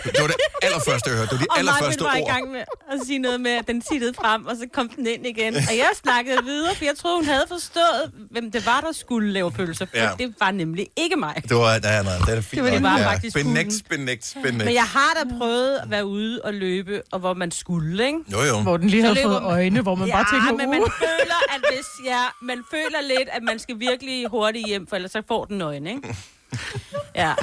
[0.06, 1.30] Det var det allerførste, jeg hørte.
[1.32, 2.28] Det var de Og allerførste var i ord.
[2.30, 2.60] gang med
[2.92, 5.56] at sige noget med, at den tittede frem, og så kom den ind igen.
[5.56, 9.32] Og jeg snakkede videre, for jeg troede, hun havde forstået, hvem det var, der skulle
[9.34, 9.86] lave pølser.
[9.86, 10.10] For Ja.
[10.20, 11.42] det var nemlig ikke mig.
[11.50, 12.52] Det var, nej, nej, det er fint.
[12.52, 12.92] Det var det nok.
[12.92, 14.66] bare faktisk Benægt, benægt, benægt.
[14.66, 18.20] Men jeg har da prøvet at være ude og løbe, og hvor man skulle, ikke?
[18.32, 18.62] Jo, jo.
[18.62, 20.92] Hvor den lige havde fået øjne, hvor man ja, bare tænker, men man uh.
[21.00, 25.12] føler, at hvis, ja, man føler lidt, at man skal virkelig hurtigt hjem, for ellers
[25.12, 26.16] så får den øjne, ikke?
[27.16, 27.34] Ja.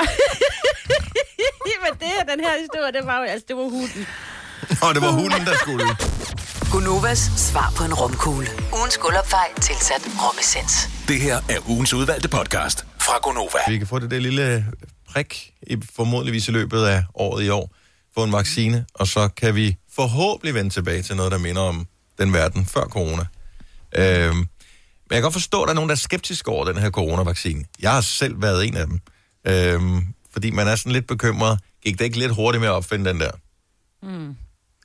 [1.84, 4.06] men det her, den her historie, det var jo, altså, det var hunden.
[4.82, 5.86] Og det var hunden, der skulle.
[6.70, 8.48] Gunovas svar på en romkugle.
[8.72, 10.88] Ugens guldopfej tilsat romessens.
[11.08, 13.58] Det her er ugens udvalgte podcast fra Gonova.
[13.68, 14.66] Vi kan få det der lille
[15.12, 17.74] prik, i, formodentligvis i løbet af året i år,
[18.14, 21.86] få en vaccine, og så kan vi forhåbentlig vende tilbage til noget, der minder om
[22.18, 23.24] den verden før corona.
[23.96, 24.46] Øhm, men
[25.10, 27.64] jeg kan godt forstå, at der er nogen, der er skeptiske over den her coronavaccine.
[27.80, 29.00] Jeg har selv været en af dem.
[29.44, 30.00] Øhm,
[30.32, 31.58] fordi man er sådan lidt bekymret.
[31.84, 33.30] Gik det ikke lidt hurtigt med at opfinde den der?
[34.02, 34.28] Mm.
[34.28, 34.34] Er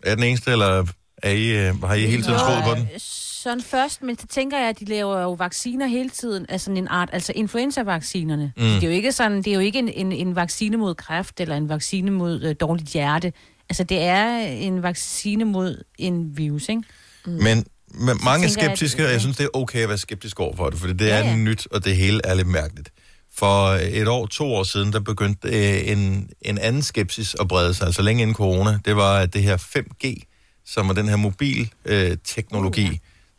[0.05, 0.85] jeg den eneste, eller
[1.23, 2.87] Er I, øh, har I hele tiden troet på den?
[2.99, 6.87] Sådan først, men så tænker jeg, at de laver jo vacciner hele tiden, altså en
[6.87, 8.53] art, altså influenza-vaccinerne.
[8.57, 8.63] Mm.
[8.63, 11.39] Det er jo ikke sådan, det er jo ikke en, en, en vaccine mod kræft,
[11.39, 13.33] eller en vaccine mod øh, dårligt hjerte.
[13.69, 16.83] Altså, det er en vaccine mod en virus, ikke?
[17.25, 17.31] Mm.
[17.31, 19.89] Men, men mange er tænker jeg, at- skeptiske, og jeg synes, det er okay at
[19.89, 21.35] være skeptisk over for det, for det er ja, ja.
[21.35, 22.89] nyt, og det hele er lidt mærkeligt.
[23.37, 27.73] For et år, to år siden, der begyndte øh, en, en anden skepsis at brede
[27.73, 28.79] sig, altså længe inden corona.
[28.85, 30.23] Det var, at det her 5G,
[30.65, 32.97] som er den her mobilteknologi, øh, teknologi, Uh,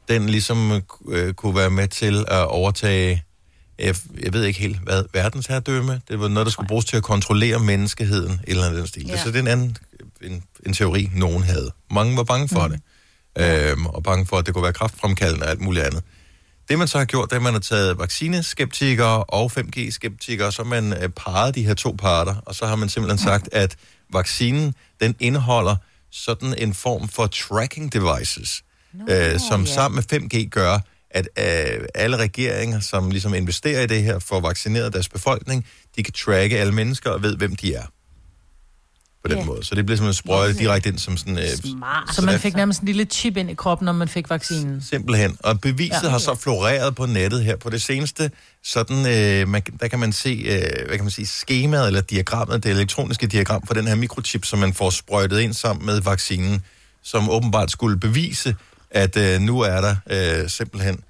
[0.08, 3.22] den ligesom øh, kunne være med til at overtage,
[3.78, 6.00] jeg, jeg ved ikke helt hvad, verdensherredømme.
[6.08, 9.06] Det var noget, der skulle bruges til at kontrollere menneskeheden, et eller andet den stil.
[9.06, 9.22] Ja.
[9.22, 9.76] Så det er en anden
[10.22, 11.70] en, en teori, nogen havde.
[11.90, 12.72] Mange var bange for mm.
[13.36, 16.02] det, øhm, og bange for, at det kunne være kraftfremkaldende og alt muligt andet.
[16.68, 20.64] Det man så har gjort, det er, at man har taget vaccineskeptikere og 5G-skeptikere, så
[20.64, 23.76] man øh, parret de her to parter, og så har man simpelthen sagt, at
[24.12, 25.76] vaccinen, den indeholder
[26.10, 28.62] sådan en form for tracking devices,
[29.10, 29.72] øh, som ja.
[29.74, 30.78] sammen med 5G gør,
[31.10, 35.66] at øh, alle regeringer, som ligesom investerer i det her for at vaccinere deres befolkning,
[35.96, 37.86] de kan tracke alle mennesker og ved, hvem de er.
[39.28, 39.44] På den Ja.
[39.44, 39.64] måde.
[39.64, 41.38] Så det bliver simpelthen sprøjtet direkte ind som sådan...
[41.38, 41.44] Øh,
[42.12, 44.82] Så man fik nærmest en lille chip ind i kroppen, når man fik vaccinen.
[44.90, 45.36] Simpelthen.
[45.40, 46.08] Og beviset Ja.
[46.08, 48.30] har så floreret på nettet her på det seneste.
[48.64, 52.64] Sådan, øh, man, der kan man se, øh, hvad kan man sige, skemaet eller diagrammet,
[52.64, 56.62] det elektroniske diagram for den her mikrochip, som man får sprøjtet ind sammen med vaccinen,
[57.02, 58.54] som åbenbart skulle bevise,
[58.90, 59.96] at øh, nu er der
[60.42, 61.00] øh, simpelthen,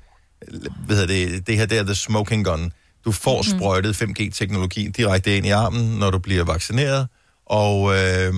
[0.86, 2.72] hvad hedder det, det her der er the smoking gun.
[3.04, 3.58] Du får Mhm.
[3.58, 7.06] sprøjtet 5G-teknologi direkte ind i armen, når du bliver vaccineret,
[7.46, 8.34] og, øh,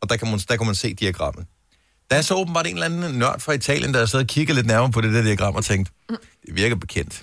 [0.00, 1.46] og der, kan man, der kan man se diagrammet.
[2.10, 4.56] Der er så åbenbart en eller anden nørd fra Italien, der har siddet og kigget
[4.56, 5.92] lidt nærmere på det der diagram og tænkt,
[6.46, 7.22] det virker bekendt.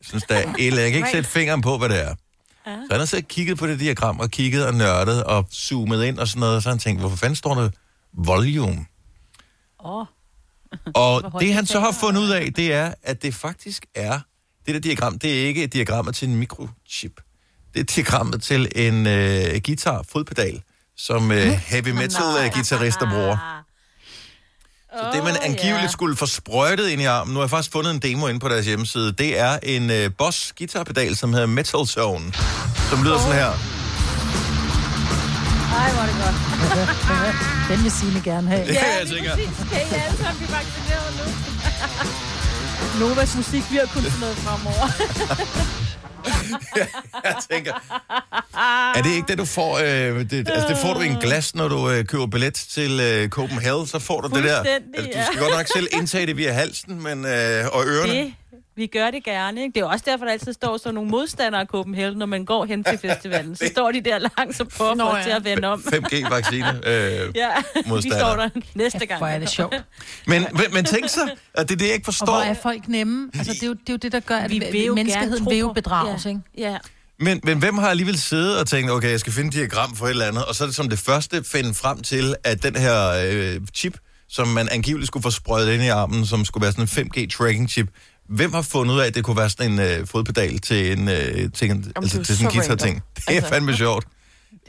[0.00, 0.82] Jeg synes, der er et eller andet.
[0.82, 2.14] Jeg kan ikke sætte fingeren på, hvad det er.
[2.64, 6.18] Så han har så kigget på det diagram og kigget og nørdet og zoomet ind
[6.18, 7.70] og sådan noget, og så han tænkt, hvorfor fanden står der
[8.12, 8.86] volume?
[9.84, 10.06] Åh.
[10.94, 14.20] Og det han så har fundet ud af, det er, at det faktisk er,
[14.66, 17.20] det der diagram, det er ikke et diagram til en mikrochip.
[17.74, 20.62] Det er diagrammet til en øh, guitar, fodpedal,
[20.96, 23.36] som øh, heavy metal øh, guitarister bruger.
[24.98, 27.90] Så det, man angiveligt skulle få sprøjtet ind i armen, nu har jeg faktisk fundet
[27.90, 31.86] en demo inde på deres hjemmeside, det er en øh, Boss guitarpedal, som hedder Metal
[31.86, 32.32] Zone,
[32.90, 33.46] som lyder sådan her.
[33.46, 33.52] Ej,
[35.92, 36.34] hvor er det godt.
[37.70, 38.66] Den vil Signe gerne have.
[38.72, 39.30] Ja, jeg tænker.
[39.30, 39.48] præcis.
[39.72, 41.14] Kan I alle sammen blive vaccineret
[43.00, 43.06] nu?
[43.08, 44.88] Novas musik bliver kun sådan noget fremover.
[47.24, 47.72] Jeg tænker,
[48.96, 49.78] er det ikke det, du får?
[49.78, 49.84] Øh,
[50.30, 53.28] det, altså, det får du i en glas, når du øh, køber billet til øh,
[53.28, 54.58] Copenhagen, så får du det der.
[54.58, 58.12] Altså, du skal godt nok selv indtage det via halsen men, øh, og ørerne.
[58.12, 58.34] Det,
[58.76, 59.74] vi gør det gerne, ikke?
[59.74, 62.64] Det er også derfor, der altid står sådan nogle modstandere af Copenhagen, når man går
[62.64, 63.56] hen til festivalen.
[63.60, 65.22] Så står de der langt så på Nå, for ja.
[65.22, 65.80] til at vende om.
[65.86, 66.88] 5G-vaccine.
[66.88, 68.18] Øh, Ja, vi modstander.
[68.18, 69.18] står der næste gang.
[69.18, 69.74] Hvor er det sjovt.
[70.26, 72.26] men, men, men tænk så, at det er det, jeg ikke Og forstår.
[72.26, 73.30] hvor er folk nemme?
[73.34, 75.46] Altså, det er jo det, er jo det der gør, at Vi vil jo menneskeheden
[75.50, 76.28] vil jo bedrages, Ja.
[76.30, 76.40] ikke?
[76.58, 76.76] Ja.
[77.20, 80.06] Men, men hvem har alligevel siddet og tænkt, okay, jeg skal finde et diagram for
[80.06, 82.76] et eller andet, og så er det som det første finde frem til, at den
[82.76, 83.98] her øh, chip,
[84.28, 87.86] som man angiveligt skulle få sprøjtet ind i armen, som skulle være sådan en 5G-tracking-chip,
[88.28, 91.08] hvem har fundet ud af, at det kunne være sådan en øh, fodpedal til en,
[91.08, 93.02] øh, til en, altså, er til sådan en guitar-ting?
[93.16, 93.48] Det er Altså.
[93.48, 94.06] fandme sjovt.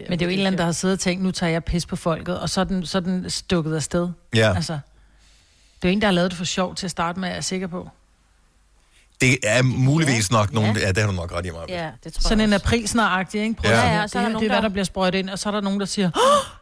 [0.10, 1.64] Men det er jo en eller anden, der har siddet og tænkt, nu tager jeg
[1.64, 4.10] pis på folket, og så er den, så er den stukket afsted.
[4.36, 4.56] Ja.
[4.56, 7.30] Altså, det er jo en, der har lavet det for sjov til at starte med,
[7.30, 7.90] er jeg sikker på.
[9.22, 10.76] Det er muligvis nok nogen...
[10.78, 10.82] Ja.
[10.82, 11.62] Ja, det har du nok ret i mig.
[11.70, 13.54] Ja, det tror Sådan jeg en aprilsnaragtig, ikke?
[13.54, 13.78] Prøv Ja.
[13.88, 15.30] Ja, ja, så er det, der det er, nogen, hvad der- der bliver sprøjtet ind,
[15.30, 16.22] og så er der nogen, der siger, oh,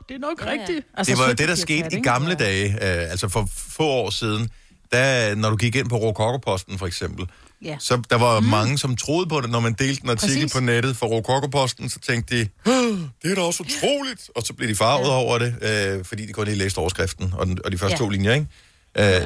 [0.10, 0.52] det er nok Ja, ja.
[0.52, 0.86] rigtigt.
[0.98, 2.02] Altså, det var jo det, der skete i ikke?
[2.10, 4.50] gamle dage, øh, altså for få år siden,
[4.94, 7.26] der, når du gik ind på Rokokoposten for eksempel,
[7.66, 7.76] Ja.
[7.80, 8.46] så der var mm.
[8.46, 10.54] mange, som troede på det, når man delte en artikel Præcis.
[10.54, 14.54] på nettet for Rokokoposten, så tænkte de, "Åh, det er da også utroligt, og så
[14.54, 15.12] blev de farvet ja.
[15.14, 17.98] over det, øh, fordi de kun lige læste overskriften og, den, og de første Ja.
[17.98, 18.48] to linjer, ikke?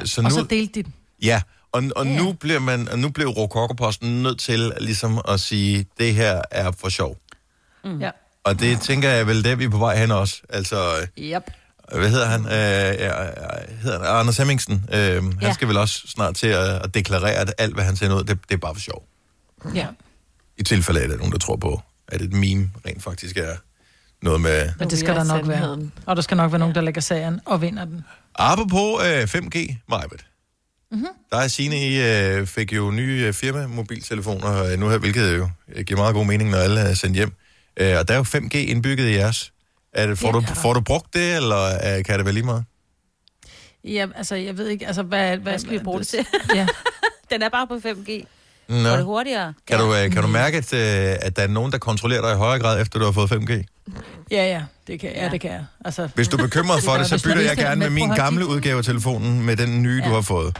[0.00, 0.94] Øh, så Og nu, så delte de den.
[1.22, 1.42] ja,
[1.72, 2.16] og, og Ja.
[2.16, 6.70] nu, bliver man, og nu blev Rokokoposten nødt til ligesom at sige, det her er
[6.78, 7.16] for sjov.
[7.84, 8.00] Mm.
[8.00, 8.10] Ja.
[8.44, 10.40] Og det tænker jeg vel, det er vi på vej hen også.
[10.48, 11.42] Altså, øh, Yep.
[11.94, 12.40] Hvad hedder han?
[12.44, 12.50] Øh,
[13.00, 13.30] ja, ja,
[13.82, 14.20] hedder han?
[14.20, 14.84] Anders Hemmingsen.
[14.92, 14.98] Øh.
[15.22, 15.52] Han Ja.
[15.52, 18.38] skal vel også snart til at, at deklarere, at alt, hvad han sender ud, det,
[18.48, 19.04] det er bare for sjov.
[19.74, 19.86] Ja.
[20.58, 23.36] I tilfælde af, at der er nogen, der tror på, at et meme rent faktisk
[23.36, 23.56] er
[24.22, 24.70] noget med...
[24.78, 25.78] Men det skal der nok være.
[26.06, 28.04] Og der skal nok være nogen, der lægger sagen og vinder den.
[28.34, 30.24] Apropos øh, 5G, Majbet.
[30.92, 31.06] Mhm.
[31.30, 35.48] Der er Signe, I øh, fik jo nye øh, firma-mobiltelefoner øh, nu her, hvilket jo
[35.74, 37.32] øh, giver meget god mening, når alle er sendt hjem.
[37.76, 39.52] Øh, og der er jo 5G indbygget i jeres.
[39.92, 40.32] Er det, får, Ja.
[40.32, 42.64] du, får du brugt det, eller øh, kan det være lige meget?
[43.84, 45.36] Ja, altså, jeg ved ikke, altså, hvad...
[45.36, 46.26] Hvad, skal vi bruge det til?
[46.54, 46.66] Ja.
[47.30, 48.24] Den er bare på 5G.
[48.68, 48.88] Nå.
[48.88, 49.54] Går det hurtigere?
[49.66, 52.32] Kan, du, øh, kan du mærke, at, øh, at der er nogen, der kontrollerer dig
[52.32, 53.52] i højere grad, efter du har fået 5G?
[54.30, 55.64] Ja, ja, det kan, ja, det kan jeg.
[55.84, 58.46] Altså, Hvis du er bekymret for det, så bytter jeg gerne med med min gamle
[58.46, 60.14] udgave af telefonen med den nye, du Ja.
[60.14, 60.56] har fået.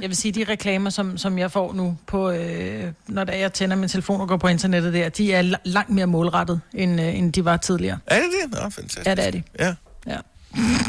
[0.00, 3.52] Jeg vil sige, de reklamer, som, som jeg får nu, på, øh, når der jeg
[3.52, 7.00] tænder min telefon og går på internettet der, de er la- langt mere målrettet, end,
[7.00, 7.98] øh, end de var tidligere.
[8.06, 8.50] Er det det?
[8.52, 9.06] Nå, fantastisk.
[9.06, 9.42] Ja, det er de.
[9.58, 9.74] Ja.
[10.06, 10.16] Ja.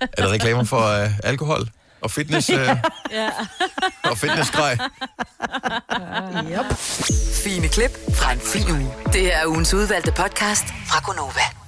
[0.00, 1.70] Er det reklamer for uh, alkohol
[2.00, 2.56] og fitness, uh,
[3.18, 3.28] Ja.
[4.02, 4.78] og fitnessgrej?
[7.44, 8.92] Fine klip fra en fin uge.
[9.12, 11.59] Det er ugens udvalgte podcast fra Gonova.